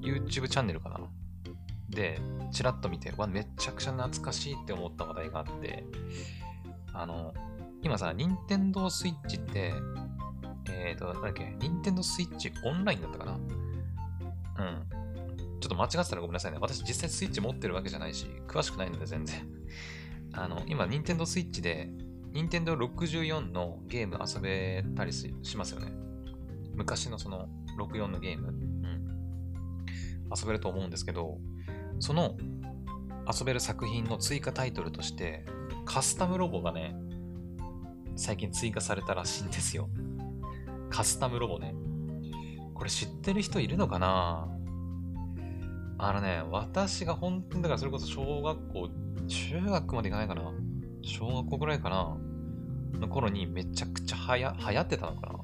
[0.00, 1.00] YouTube チャンネルかな
[1.90, 2.18] で、
[2.52, 5.84] チラッと見て、わ、めちゃくちゃ懐かしいって思った話題があって、
[6.92, 7.34] あの、
[7.84, 9.74] 今さ、任天堂スイッチって、
[10.70, 13.32] えっ、ー、と、なんだっけ、任天堂スイッチオンラインだったかな？
[13.32, 13.40] うん。
[15.60, 16.58] ちょっと間違ってたらごめんなさいね。
[16.62, 19.46] 私実際スイッチ持ってるわけじゃないし、詳しくないので全然。
[20.32, 21.90] あの、今、任天堂スイッチで、
[22.32, 25.92] 任天堂64のゲーム遊べたりしますよね。
[26.74, 28.48] 昔のその64のゲーム。
[28.48, 29.04] うん。
[30.34, 31.38] 遊べると思うんですけど、
[32.00, 32.38] その
[33.30, 35.44] 遊べる作品の追加タイトルとして、
[35.84, 36.96] カスタムロボがね、
[38.16, 39.88] 最近追加されたらしいんですよ。
[40.90, 41.74] カスタムロボね。
[42.74, 44.48] これ知ってる人いるのかな？
[45.98, 48.88] あのね、私が本当にだからそれこそ小学校、
[49.26, 50.52] 中学までいかないかな？
[51.02, 52.16] 小学校ぐらいかな？
[52.98, 55.40] の頃にめちゃくちゃはや流行ってたのかな？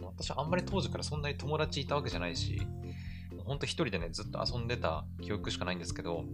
[0.00, 2.60] 私あんまり当時からそんなに友達いたわけじゃないし、
[3.44, 6.24] ほんと一人でね、ずっと遊んでた記憶しかないんですけど、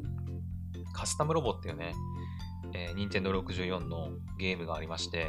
[0.92, 1.94] カスタムロボっていうね、
[2.74, 5.28] えー、任天堂64のゲームがありまして、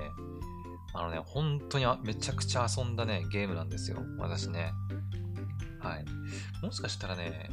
[0.94, 3.98] あのね、本当にめちゃくちゃ遊んだね、ゲームなんですよ。
[4.18, 4.72] 私ね。
[5.80, 6.06] はい。
[6.64, 7.50] もしかしたらね、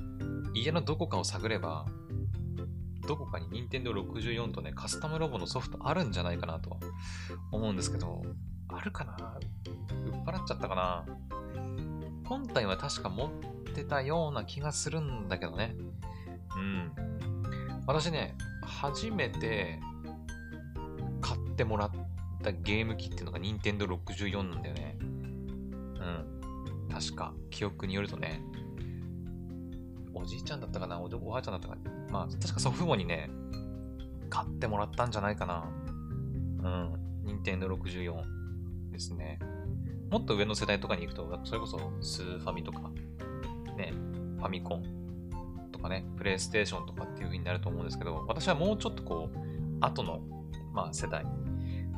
[0.55, 1.87] 家のどこかを探れば、
[3.07, 6.79] どこかに Nintendo 64とね、カスタムロボのソフトあるんじゃないかなと
[7.51, 8.23] 思うんですけど、
[8.69, 9.39] あるかな？
[9.67, 11.05] 売っ払っちゃったかな？
[12.25, 13.31] 本体は確か持っ
[13.75, 15.75] てたような気がするんだけどね。
[16.57, 16.93] うん。
[17.87, 19.81] 私ね、初めて
[21.21, 21.91] 買ってもらっ
[22.43, 24.97] たゲーム機っていうのが任天堂64なんだよね。
[25.01, 26.89] うん。
[26.89, 28.43] 確か、記憶によるとね。
[30.15, 31.01] おじいちゃんだったかな？
[31.01, 31.91] おばあちゃんだったかな？
[32.11, 33.31] まあ、確か祖父母にね、
[34.31, 35.65] 買ってもらったんじゃないかな。
[36.63, 36.95] うん。
[37.25, 38.15] 任天堂64
[38.91, 39.39] ですね。
[40.11, 42.91] もっと上の世代とかに行くと、それこそスーファミとか、
[43.77, 43.93] ね、
[44.37, 44.83] ファミコン
[45.83, 49.39] かね、プレイステーションとかっていう風になると思うんですけど、私はもうちょっとこう、
[49.81, 50.21] 後の、
[50.73, 51.25] まあ、世代。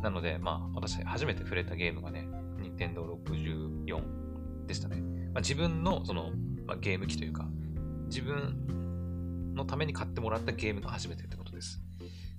[0.03, 2.27] なので、まあ、私初めて触れたゲームがね、
[2.61, 4.97] 任天堂64でしたね。
[5.33, 6.31] まあ、自分のその、
[6.66, 7.47] まあ、ゲーム機というか、
[8.07, 11.81] 自分のために買ってもらったゲームが初めてってことです。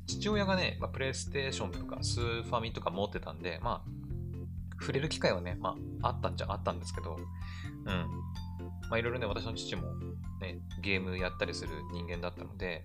[0.08, 3.90] 父親がね、まあ、プレイステーションとかスーファミとか持ってたんで、まあ、
[4.80, 7.18] 触れる機会はね、まあ、あったんじゃあったんですけど、
[7.86, 8.08] うん。
[8.90, 9.84] まあ、いろいろね、私の父も
[10.42, 12.84] ね、ゲームやったりする人間だったので、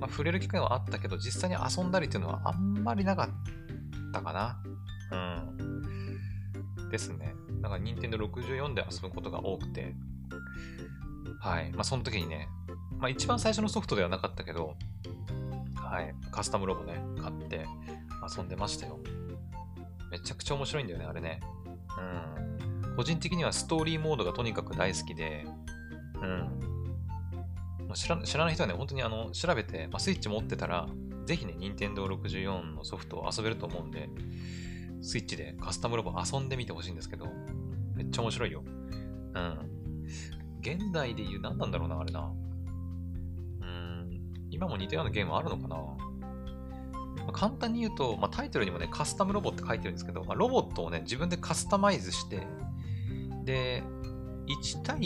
[0.00, 4.62] まあ、触れる機会はあったけど、実際に遊んだりっていうのはあんまりなかったかな。
[5.12, 6.88] うん。
[6.90, 7.34] ですね。
[7.60, 9.94] だから、任天堂64で遊ぶことが多くて、
[11.40, 11.70] はい。
[11.72, 12.48] まあ、その時にね、
[12.98, 14.76] まあ、一番最初のソフトではなかったけど、
[15.76, 16.14] はい。
[16.30, 17.66] カスタムロボね、買って
[18.36, 18.98] 遊んでましたよ。
[20.10, 21.40] めちゃくちゃ面白いんだよね、あれね。
[21.98, 22.96] うん。
[22.96, 25.46] 個人的にはストーリーモードがとにかく大好きで、
[26.22, 26.75] うん。
[27.88, 30.88] ま、知ら知らない人はね、本当にあの調べて、まあ、スイッチ持ってたら、
[31.24, 34.08] ぜひね、任天堂64のソフトを遊べると思うんで、
[35.02, 37.26] スイッチでカスタムロボ遊んでみてほしいんですけど、
[37.94, 38.62] めっちゃ面白いよ。
[39.34, 39.70] うん。
[40.60, 42.32] 現代で言う何なんだろうな、あれな。
[43.60, 44.20] うん。
[44.50, 45.76] 今も似たようなゲームあるのかな
[47.26, 52.46] まあ、簡単に言うと、まあ、タイトルにもね、カスタムロボって書いてるんですけど、まあ、ロボットをね、自分でカスタマイズして、
[53.44, 53.82] で、
[54.46, 54.98] 1対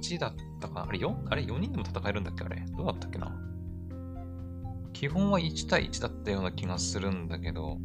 [0.00, 1.14] 1だったかあれ 4?
[1.28, 2.62] あれ4人でも戦えるんだっけあれ。
[2.76, 3.32] どうだったっけな。
[4.92, 7.78] 基本は1対1だったような気がするんだけど、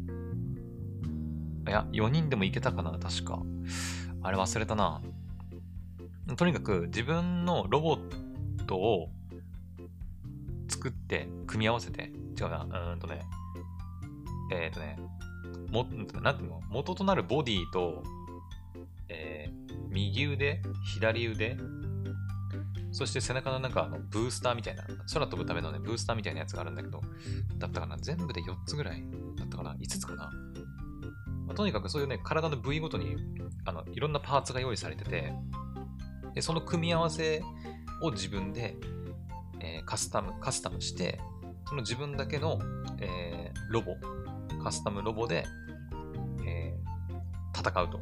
[1.66, 3.42] いや、4人でもいけたかな確か。
[4.22, 5.02] あれ忘れたな。
[6.36, 9.08] とにかく自分のロボットを
[10.68, 13.22] 作って組み合わせて、違うな、うんとね、
[14.52, 14.98] えっ、ー、とね、
[15.70, 15.84] も、
[16.22, 16.60] なんていうの？
[16.70, 18.02] 元となるボディと、
[19.08, 21.56] えー、右腕、左腕、
[22.90, 27.00] そして背中のなんかあのブースターみたいな、空飛ぶためのね、ブースターみたいなやつがあるんだけど、
[27.58, 29.04] だったかな全部で4つぐらい
[29.36, 30.30] だったかな ?5 つかな、
[31.46, 33.16] まあ、とにかくそういうね、体の部位ごとに、
[33.64, 35.32] あの、いろんなパーツが用意されてて、
[36.34, 37.42] で、その組み合わせ
[38.02, 38.76] を自分で、
[39.60, 41.20] えー、カスタム、カスタムして、
[41.66, 42.58] その自分だけの、
[43.00, 43.96] えー、ロボ
[44.62, 45.44] カスタムロボで、
[46.46, 48.00] えー、戦うと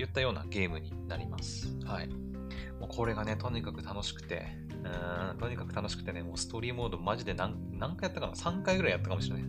[0.00, 1.68] いったようなゲームになります。
[1.84, 2.23] はい。
[2.84, 4.44] もうこれがね、とにかく楽しくて、
[5.30, 9.44] うん、とにかく楽しくてね、もうストーリーモードマジで何何回やったかな ?3 回ぐらいやったかもしれない。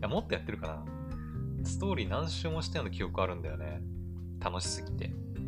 [0.00, 1.64] や、もっとやってるかな？
[1.64, 3.80] ストーリー何周もしたような記憶あるんだよね。
[4.40, 5.12] 楽しすぎて。
[5.36, 5.40] う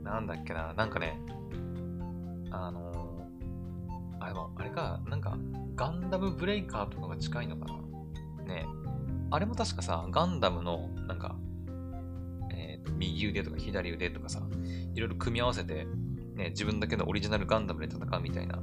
[0.00, 0.02] ん。
[0.02, 1.20] なんだっけな、なんかね、
[2.50, 5.36] あのー、あ、でも、あれか、なんか、
[5.74, 7.66] ガンダムブレイカーとかが近いのか
[8.46, 8.54] な？
[8.54, 8.66] ね
[9.30, 11.36] あれも確かさ、ガンダムの、なんか、
[12.98, 14.42] 右腕とか左腕とかさ、
[14.94, 15.86] いろいろ組み合わせて、
[16.34, 18.58] ね、自分だけのオリジナルガンダムで戦うみたいな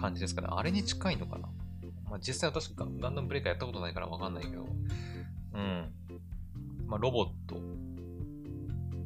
[0.00, 1.48] 感じですから、あれに近いのかな？
[2.10, 4.66] まあ、実際私ガンダムブレイカーやったことないからわかんないけど、
[5.54, 5.90] うん。
[6.86, 7.60] まあ、ロボット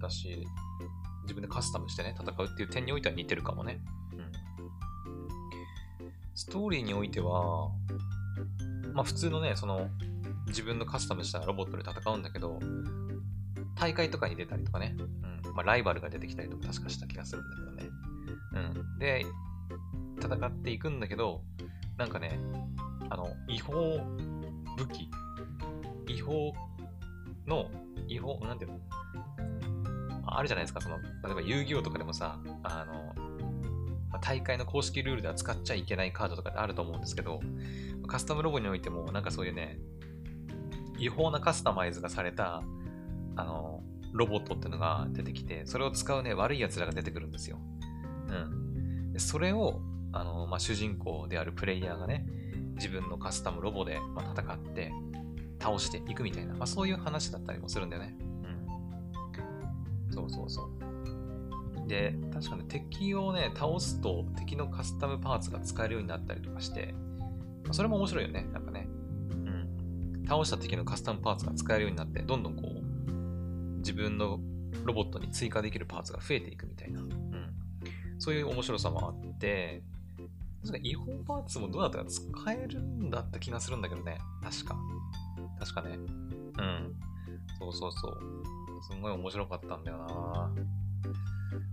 [0.01, 0.45] だし、
[1.23, 3.81] 自分でカスタムしてね、戦うっていう点においては似てるかもね。
[4.13, 4.33] うん
[6.35, 7.69] ストーリーにおいては、
[8.93, 9.91] まあ普通のね、その
[10.47, 12.61] 自分のカスタムしたロボットで戦うんだけど、
[13.79, 14.97] 大会とかに出たりとかね、
[15.45, 15.55] うん。
[15.55, 17.89] まあ、ライバルが出てきたりとか確かした気がするんだけどね。
[18.55, 18.59] う
[18.97, 19.25] ん、で、
[20.21, 21.43] 戦っていくんだけど、
[21.97, 22.39] なんかね、
[23.11, 24.01] あの、違法
[24.77, 25.09] 武器、
[26.09, 26.53] 違法
[27.47, 27.71] の、
[28.09, 28.81] 違法、なんていうの？
[30.27, 33.15] あるじゃないですか、その、例えば遊戯王とかでもさ、あの、
[34.21, 37.41] 大会の公式ルールでは使っちゃいけないカードとかってあると思うんですけど、
[38.07, 39.79] カスタムロボにおいても、なんかそういうね、
[40.99, 42.63] 違法なカスタマイズがされた、
[43.39, 47.59] あの、ロボットっていうのが出てきて、それを使うね、悪い奴らが出てくるんですよ。
[48.29, 49.13] うん。
[49.13, 49.81] でそれを、
[50.13, 52.27] あの、まあ、主人公であるプレイヤーがね、
[52.77, 54.93] 自分のカスタムロボで、ま戦って、
[55.61, 58.17] 倒していくみたいな、まあ、そういう話だったりもするんだよね。
[60.09, 60.15] うん。
[60.15, 61.89] そうそうそう。
[61.89, 66.95] で、確かね、敵をね、倒すと敵のカスタムパーツが使えるようになったりとかして
[67.69, 68.89] ま、それも面白いよね、なんかね。
[69.31, 70.25] うん。
[70.27, 72.78] 倒した敵のカスタムパーツが使えるようになって、どんどんこう、
[73.79, 74.39] 自分の
[74.85, 77.01] ロボットに追加できるパーツが増えていくみたいな。
[77.01, 77.55] うん。
[78.19, 79.83] そういう面白さもあって、
[80.63, 84.19] 確か違法パーツもどうだったか使えるんだった気がするんだけどね。
[84.43, 84.77] 確か。
[85.59, 85.91] 確かね。
[85.97, 85.99] う
[86.63, 86.95] ん。
[87.59, 88.19] そうそうそう。
[88.91, 90.05] すんごい面白かったんだよな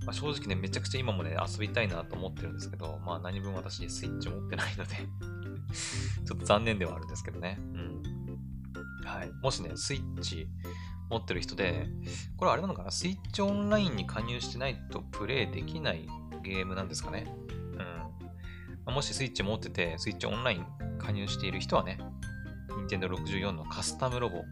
[0.06, 4.96] まあ、正直ね、めちゃくちゃ今もね、遊びたいなと思ってるんですけど、まあ何分私スイッチ持ってないので
[6.26, 7.58] ちょっと残念ではあるんですけどね。
[7.60, 8.04] うん。
[9.04, 9.32] はい。
[9.42, 10.48] もしね、スイッチ
[11.10, 11.88] 持ってる人で、
[12.38, 12.92] これあれなのかな？
[12.92, 16.08] スイッチオンラインに加入してないとプレイできない
[16.44, 17.26] ゲームなんですかね？
[17.50, 17.78] うん。
[17.78, 17.86] ま
[18.88, 20.66] あ、もしスイッチ持ってて、スイッチオンライン
[20.98, 22.00] 加入している人はね、
[22.90, 24.44] Nintendo 64のカスタムロボ、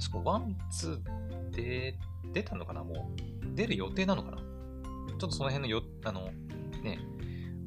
[0.00, 1.98] 確かワン、ツーで
[2.32, 2.84] 出たのかな？
[2.84, 3.24] もう。
[3.54, 4.38] 出る予定なのかな？
[4.38, 6.32] ちょっとその辺のよ、あの、
[6.82, 6.98] ね、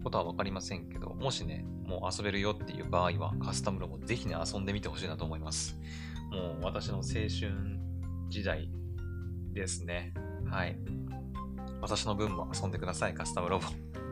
[0.03, 5.77] ことはわかりませんけど、もしね、もう遊べるよっていう場合は、カスタムロボぜひね、遊んでみてほしいなと思います。
[6.29, 7.79] もう私の青春
[8.29, 8.69] 時代
[9.53, 10.13] ですね。
[10.49, 10.77] はい。
[11.81, 13.65] 私の分も遊んでください、カスタムロボ。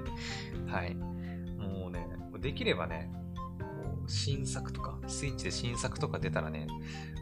[0.71, 0.95] はい。
[0.95, 2.07] もうね、
[2.39, 3.11] できればね、
[3.59, 3.65] こ
[4.05, 6.67] う新作とか、スイッチで新作とか出たらね、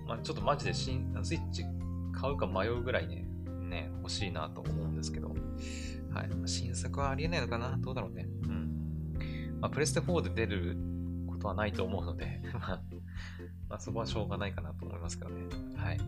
[0.08, 1.64] まあ、ちょっとマジで新スイッチ
[2.12, 3.26] 買うか迷うぐらいね、
[3.70, 6.30] ね、欲しいなと思うんですけど、はい。
[6.46, 7.78] 新作はありえないのかな？
[7.78, 8.28] どうだろうね。
[8.44, 9.58] うん。
[9.60, 10.78] まあ、プレステ4で出る
[11.28, 12.42] ことはないと思うので
[13.70, 15.42] まあ、そこはしょうがないかなと思いますけどね。
[15.76, 16.00] はい。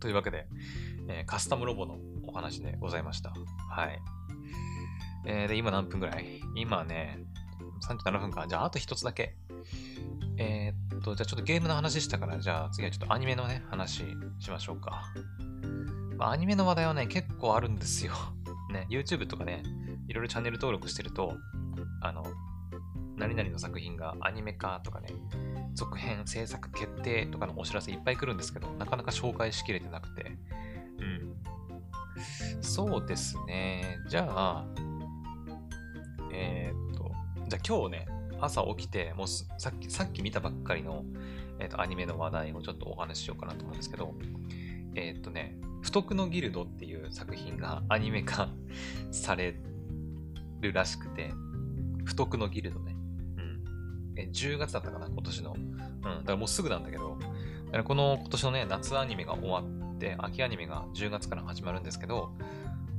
[0.00, 0.46] というわけで、
[1.08, 3.32] えー、カスタムロボのお話でございました。
[3.70, 4.00] はい。
[5.26, 6.40] えー、で、今何分ぐらい？
[6.56, 7.18] 今ね、
[7.86, 8.46] 37分か。
[8.48, 9.36] じゃあ、あと一つだけ。
[10.38, 14.04] えー、っと、じゃあちょっとゲームの話したから、じゃあ次はちょっとアニメのね、話
[14.38, 15.12] しましょうか。
[16.16, 18.12] まあ、アニメの話題はね、結構あるんですよ。
[18.72, 19.62] ね、YouTube とかね、
[20.08, 21.36] いろいろチャンネル登録してると、
[22.00, 22.24] あの、
[23.16, 25.08] 何々の作品がアニメ化とかね、
[25.74, 30.32] 続編制作決定とかのお知らせいっぱい来るんですけど、なかなか紹介しきれてなくて。
[30.98, 32.62] うん。
[32.62, 33.98] そうですね。
[34.08, 34.66] じゃあ、
[36.32, 37.10] えー、っと、
[37.48, 38.06] じゃあ今日ね、
[38.40, 41.04] 朝起きて、もうさっき、さっき見たばっかりの、
[41.58, 44.14] えー、っとアニメの話題をちょっとお話ししようかなと思うんですけど、
[44.94, 48.48] えー、っとね、不徳のギルドっていう作品がアニメ化
[49.10, 49.56] され
[50.60, 51.32] るらしくて、
[52.04, 52.89] 不徳のギルドね。
[54.22, 55.54] え10月だったかな、今年の。
[55.54, 57.18] うん、だからもうすぐなんだけど、
[57.66, 62.32] だからこの今年のね、夏アニメが終わって、秋アニメが10月から始まるんですけど、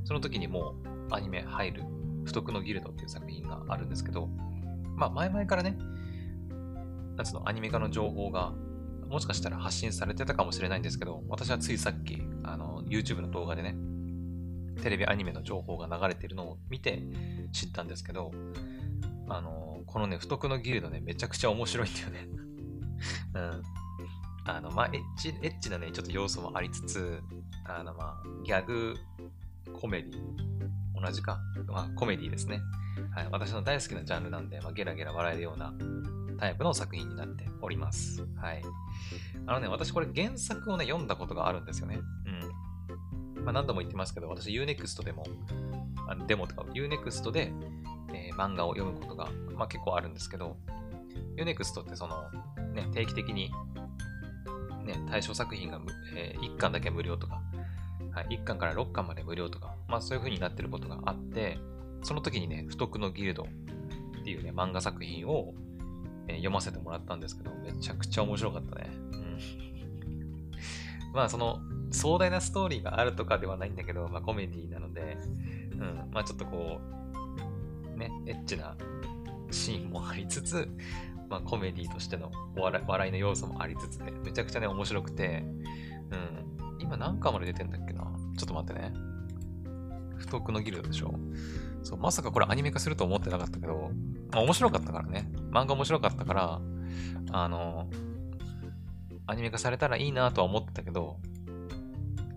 [0.04, 0.74] その時にも
[1.10, 1.84] うアニメ入る、
[2.24, 4.28] 不徳のギルドっていう作品があるんですけど、
[4.96, 5.76] まあ前々からね、
[7.16, 8.52] 夏のアニメ化の情報が
[9.08, 13.76] もしかしたら発信されてたかもしれないんですけど、私はついさっき、あの、YouTube の動画でね、
[14.82, 17.02] テレビアニメの情報が流れているのを見て
[17.52, 18.32] 知ったんですけど、
[19.34, 22.28] あの、このね、不徳のギルドね、めちゃくちゃ面白いんだよね
[23.34, 23.62] うん。
[24.44, 27.22] あの、まあ、エッチ、エッチなね、ちょっと要素もありつつ、
[27.64, 28.94] あの、まあ、ギャグ、
[29.72, 31.40] コメディ、同じか。
[31.66, 32.60] まあ、コメディですね。
[33.14, 33.28] はい。
[33.30, 35.72] 私の大好きなジャンルなんで、まあ、ゲラゲラ笑えるような
[36.38, 38.26] タイプの作品になっております。
[38.36, 38.62] はい。
[39.46, 42.00] あのね、私これ原作をね、読んだことがあるんですよね。
[43.36, 43.44] うん。
[43.44, 45.24] まあ、何度も言ってますけど、私 Unext でも、
[46.08, 47.52] あのデモとか Unext で、
[48.14, 50.56] えー、漫画を読むことが、まあ、結構あるんですけど、
[51.36, 52.30] Unext ってその、
[52.72, 53.50] ね、定期的に、
[54.84, 55.80] ね、対象作品が、
[56.14, 57.40] えー、1巻だけ無料とか、
[58.12, 61.58] はい、1巻から6巻まで無料とか、まあそういう風になってることがあって、
[62.02, 63.44] その時にね、不徳のギルド
[64.20, 65.54] っていうね、漫画作品を、
[66.28, 68.90] えー、読ませてもらったんですけど、めちゃくちゃ面白かったね。
[69.12, 71.12] うん。
[71.14, 71.60] まあその、
[71.90, 75.16] 壮大なストーリーがあるとかではないんだけど、まあコメディなので、
[75.72, 77.01] うん、まあちょっとこう、
[77.96, 78.76] ね、エッチな
[79.50, 80.68] シーンもありつつ、
[81.28, 85.44] まあ、コメディとしての笑笑いの要素もありつつね、めちゃくちゃね、面白くて、
[86.10, 86.78] うん。
[86.78, 88.02] 今何巻まで出てんだっけな
[88.36, 88.92] ちょっと待ってね。
[90.16, 91.14] 不徳のギルドでしょ
[91.82, 93.90] そう、まさかこれアニメ化すると思ってなかったけど、
[94.30, 95.30] まあ、面白かったからね。
[95.50, 96.60] 漫画面白かったから、
[97.32, 97.88] あの、
[99.26, 101.18] アニメ化されたらいいなとは思ってたけど、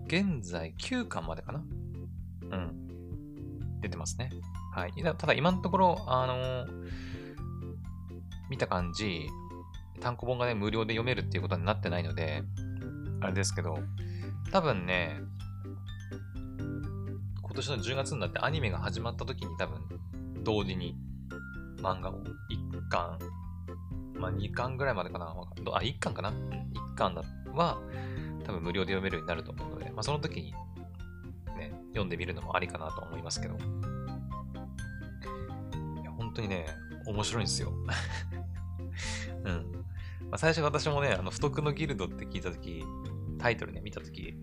[0.06, 1.64] 現在9巻までかな
[2.50, 3.80] うん。
[3.80, 4.30] 出てますね。
[4.76, 4.92] はい。
[4.92, 6.66] ただ今のところ、あのー、
[8.50, 9.26] 見た感じ、
[10.00, 12.42] 単行本がね、無料で読めるっていうことになってないので、
[13.22, 13.78] あれですけど、
[14.52, 15.18] 多分ね、
[17.40, 19.80] 今年の10月になってアニメが始まった時に多分、
[20.44, 20.94] 同時に
[21.78, 23.18] 漫画を1巻、
[24.18, 25.34] まあ2巻ぐらいまでかな、
[25.72, 27.22] あ、1巻かな ?1 巻だ
[27.54, 27.80] は
[28.44, 30.52] 多分無料で読めるようになると思うので、まあその時に
[31.56, 33.56] ね、読んでみるのもありかなと思いますけど。
[36.36, 36.66] 当にね、
[37.06, 37.72] 面白いんですよ。
[39.44, 39.72] うん。
[40.30, 42.84] まあ、最初私もね、あの、不徳のギルドって聞いたとき、
[43.38, 44.34] タイトルね、見たとき、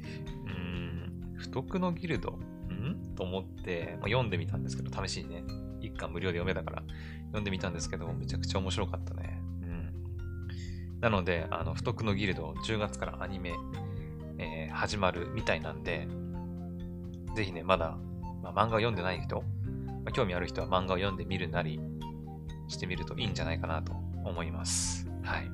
[0.46, 2.32] うーん、不徳のギルド？
[2.32, 3.16] ん？
[3.16, 5.44] と思って、まあ、読んでみたんですけど、試しにね、
[5.82, 6.84] 一巻無料で読めたから
[7.28, 9.42] 読んでみたんですけど、めちゃくちゃ面白かったね。
[9.62, 11.00] うん。
[11.00, 13.54] なので、あの、不徳のギルド、10月からアニメ、
[14.38, 16.08] えー、始まるみたいなんで、
[17.36, 17.98] ぜひね、まだ
[18.44, 19.42] まあ、漫画を読んでない人、
[20.04, 21.80] まあ、興味ある人は漫画を読んでみるなり
[22.68, 23.94] してみるといいんじゃないかなと
[24.24, 25.10] 思います。
[25.24, 25.50] はい。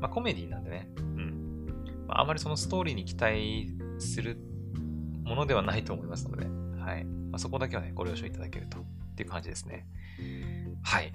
[0.00, 1.66] まあ、コメディなんでね、うん。
[2.06, 3.68] まあ、あまりそのストーリーに期待
[3.98, 4.38] する
[5.24, 6.46] ものではないと思いますので、
[6.80, 7.04] はい。
[7.04, 9.86] まあ、そこだけはね、ご了承いただけると、っていう感じですね。
[10.82, 11.12] はい。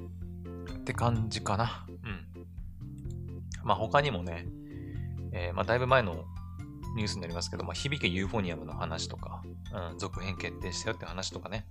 [0.74, 1.86] って感じかな。
[2.04, 2.46] うん。
[3.64, 4.48] まあ、他にもね、
[5.32, 6.26] えー、まあ、だいぶ前の
[6.96, 9.42] ニュースになりますけど、まあ、響けユーフォニアムの話とか、
[9.92, 11.66] うん、続編決定したよって話とかね、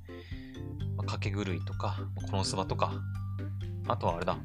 [1.05, 1.96] まあ、掛け狂いとか、
[2.30, 2.92] このスバとか、
[3.86, 4.38] あとはあれだ、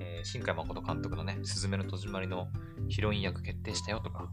[0.00, 2.48] えー、新海誠監督のね、すずめの戸締まりの
[2.88, 4.28] ヒロイン役決定したよとか、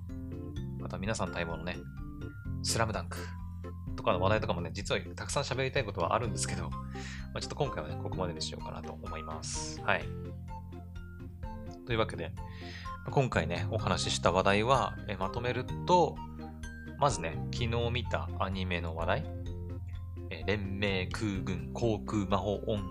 [0.83, 1.77] あとは皆さん待望のね、
[2.63, 3.17] スラムダンク
[3.95, 6.77] とかの話題とかもね、実はたくさん喋りたいことはあるんですけど、ま
[7.35, 9.79] あ、ちょっと今回はね、ここまでにしようかなと思います。
[9.81, 10.05] はい。
[11.85, 12.31] というわけで、
[13.11, 16.15] 今回ね、お話しした話題は、えまとめると、
[16.97, 19.23] まずね、昨日見たアニメの話題、
[20.45, 22.83] 連盟空軍航空魔法音、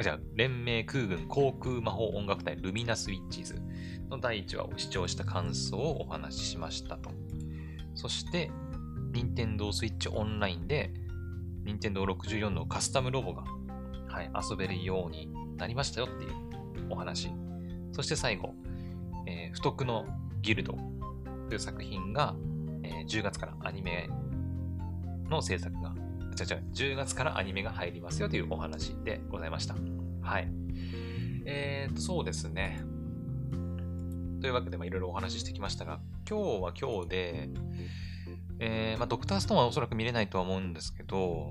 [0.00, 3.62] じゃ、連盟空軍航空魔法音楽隊ルミナスウィッチーズ
[4.08, 7.10] の第1話を視聴した感想をお話ししましたと。
[7.94, 8.50] そして、
[9.12, 10.92] 任天堂 switch オンラインで、
[11.64, 13.44] 任天堂64のカスタムロボが、
[14.06, 16.30] はい、遊べるようになりましたよっていう
[16.90, 17.30] お話。
[17.92, 18.54] そして最後、
[19.26, 20.06] えー、不徳の
[20.40, 20.78] ギルド
[21.48, 22.34] という作品が、
[22.82, 24.08] えー、10月からアニメ
[25.28, 25.94] の制作が、
[26.38, 29.74] 違う違う、10月からアニメが入りますよというお話でございました。
[30.22, 30.48] はい。
[31.46, 32.80] えーと、そうですね。
[34.40, 37.48] というわけで、いろいろお話ししてきましたが、今日は今日で、
[38.60, 41.50] えー、まあ、ドクターストーンはおそらく見れないとは思うんですけど、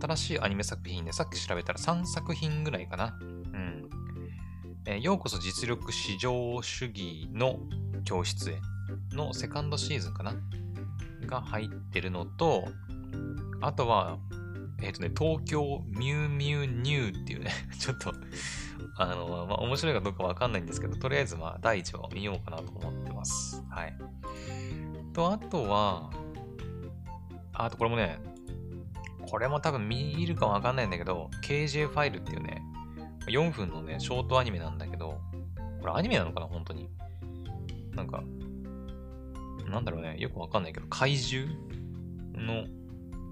[0.00, 3.18] 新しいアニメ作品で、さっき調べたら3作品ぐらいかな。
[3.20, 3.90] うん。
[4.86, 7.60] えー、ようこそ実力至上主義の
[8.04, 8.60] 教室へ
[9.12, 10.34] のセカンドシーズンかな？
[11.26, 12.64] が入ってるのと、
[13.60, 14.18] あとは、
[14.82, 18.12] えっ、ー、とね、東京ミュウミュウニューっていうね ちょっと
[18.96, 23.62] あの、まあ、面白いかどうかわかんないんですけど、とりあえずまあ、第1話を見ようかなと思ってます。
[23.70, 23.94] はい。
[25.12, 26.10] と、あとは、
[27.52, 28.18] あとこれもね、
[29.28, 32.62] これも多分見るかわかんないんだけど、KJ ファイルっていうね、
[33.26, 35.20] 4分のね、ショートアニメなんだけど、
[35.80, 36.88] これアニメなのかな本当に。
[37.94, 38.22] なんか、
[39.68, 41.54] なんだろうね、よくわかんないけど、怪獣
[42.34, 42.64] の、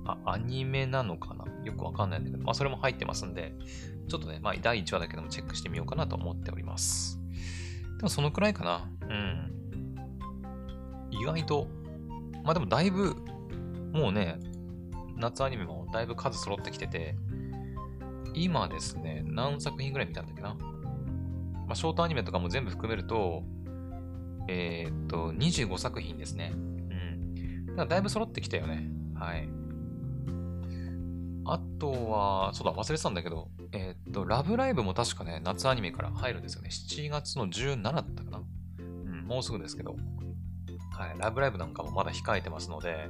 [0.09, 1.45] あ、アニメなのかな？
[1.65, 3.55] よくわかんないんだけど、まあそれも入ってますんで、
[4.09, 7.21] ちょっとね、まあ第1話だけでもチェックしてみようかなと思っております。
[7.99, 8.91] でもそのくらいかな。
[9.09, 9.53] うん。
[11.11, 11.69] 意外と、
[12.45, 13.17] まあでもだいぶ、
[13.93, 14.39] もうね、
[15.17, 17.17] 夏アニメもだいぶ数揃ってきてて、
[18.35, 20.55] 今ですね、何作品ぐらい見たんだっけな？
[20.55, 23.43] まあ、ショートアニメとかも全部含めると、
[24.49, 26.53] えー、っと、25作品ですね。
[26.55, 27.67] うん。
[27.67, 28.89] だからだいぶ揃ってきたよね。
[29.15, 29.49] はい。
[31.51, 36.68] あとは、そうだ、忘れてたんだけど、えー、っと、ラブライブも確かね、夏アニメから入るんですよね。
[36.70, 38.42] 7月の17だったかな。
[38.78, 39.96] うん、もうすぐですけど。
[40.92, 43.09] はい、ラブライブなんかもまだ控えてますので、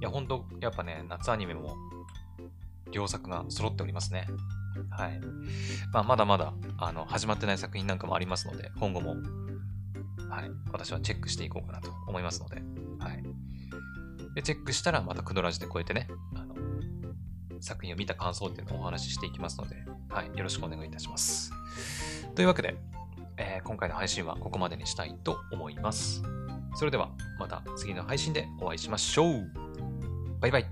[0.00, 1.76] いや、ほんと、やっぱね、夏アニメも、
[2.92, 4.26] 両作が揃っておりますね。
[4.90, 5.20] はい。
[5.92, 9.16] まあ、まだまだ、あの、始まってない作品なんかもありますので、今後も、
[10.30, 12.62] はい、私はチェックしていこうかなと思いますので、
[12.98, 13.22] はい。
[14.34, 16.08] で、チェックしたら、またクドラジでこうやってね、
[17.62, 19.76] 作品を見た感想っていうのをお話ししていきますので、
[20.10, 21.52] はい、よろしくお願いいたします。
[22.34, 22.76] というわけで、
[23.36, 26.22] えー、今回の配信はここまでにしたいと思います。
[26.74, 29.50] それではまた次の配信でお会いしましょう。
[30.40, 30.66] バイバイ。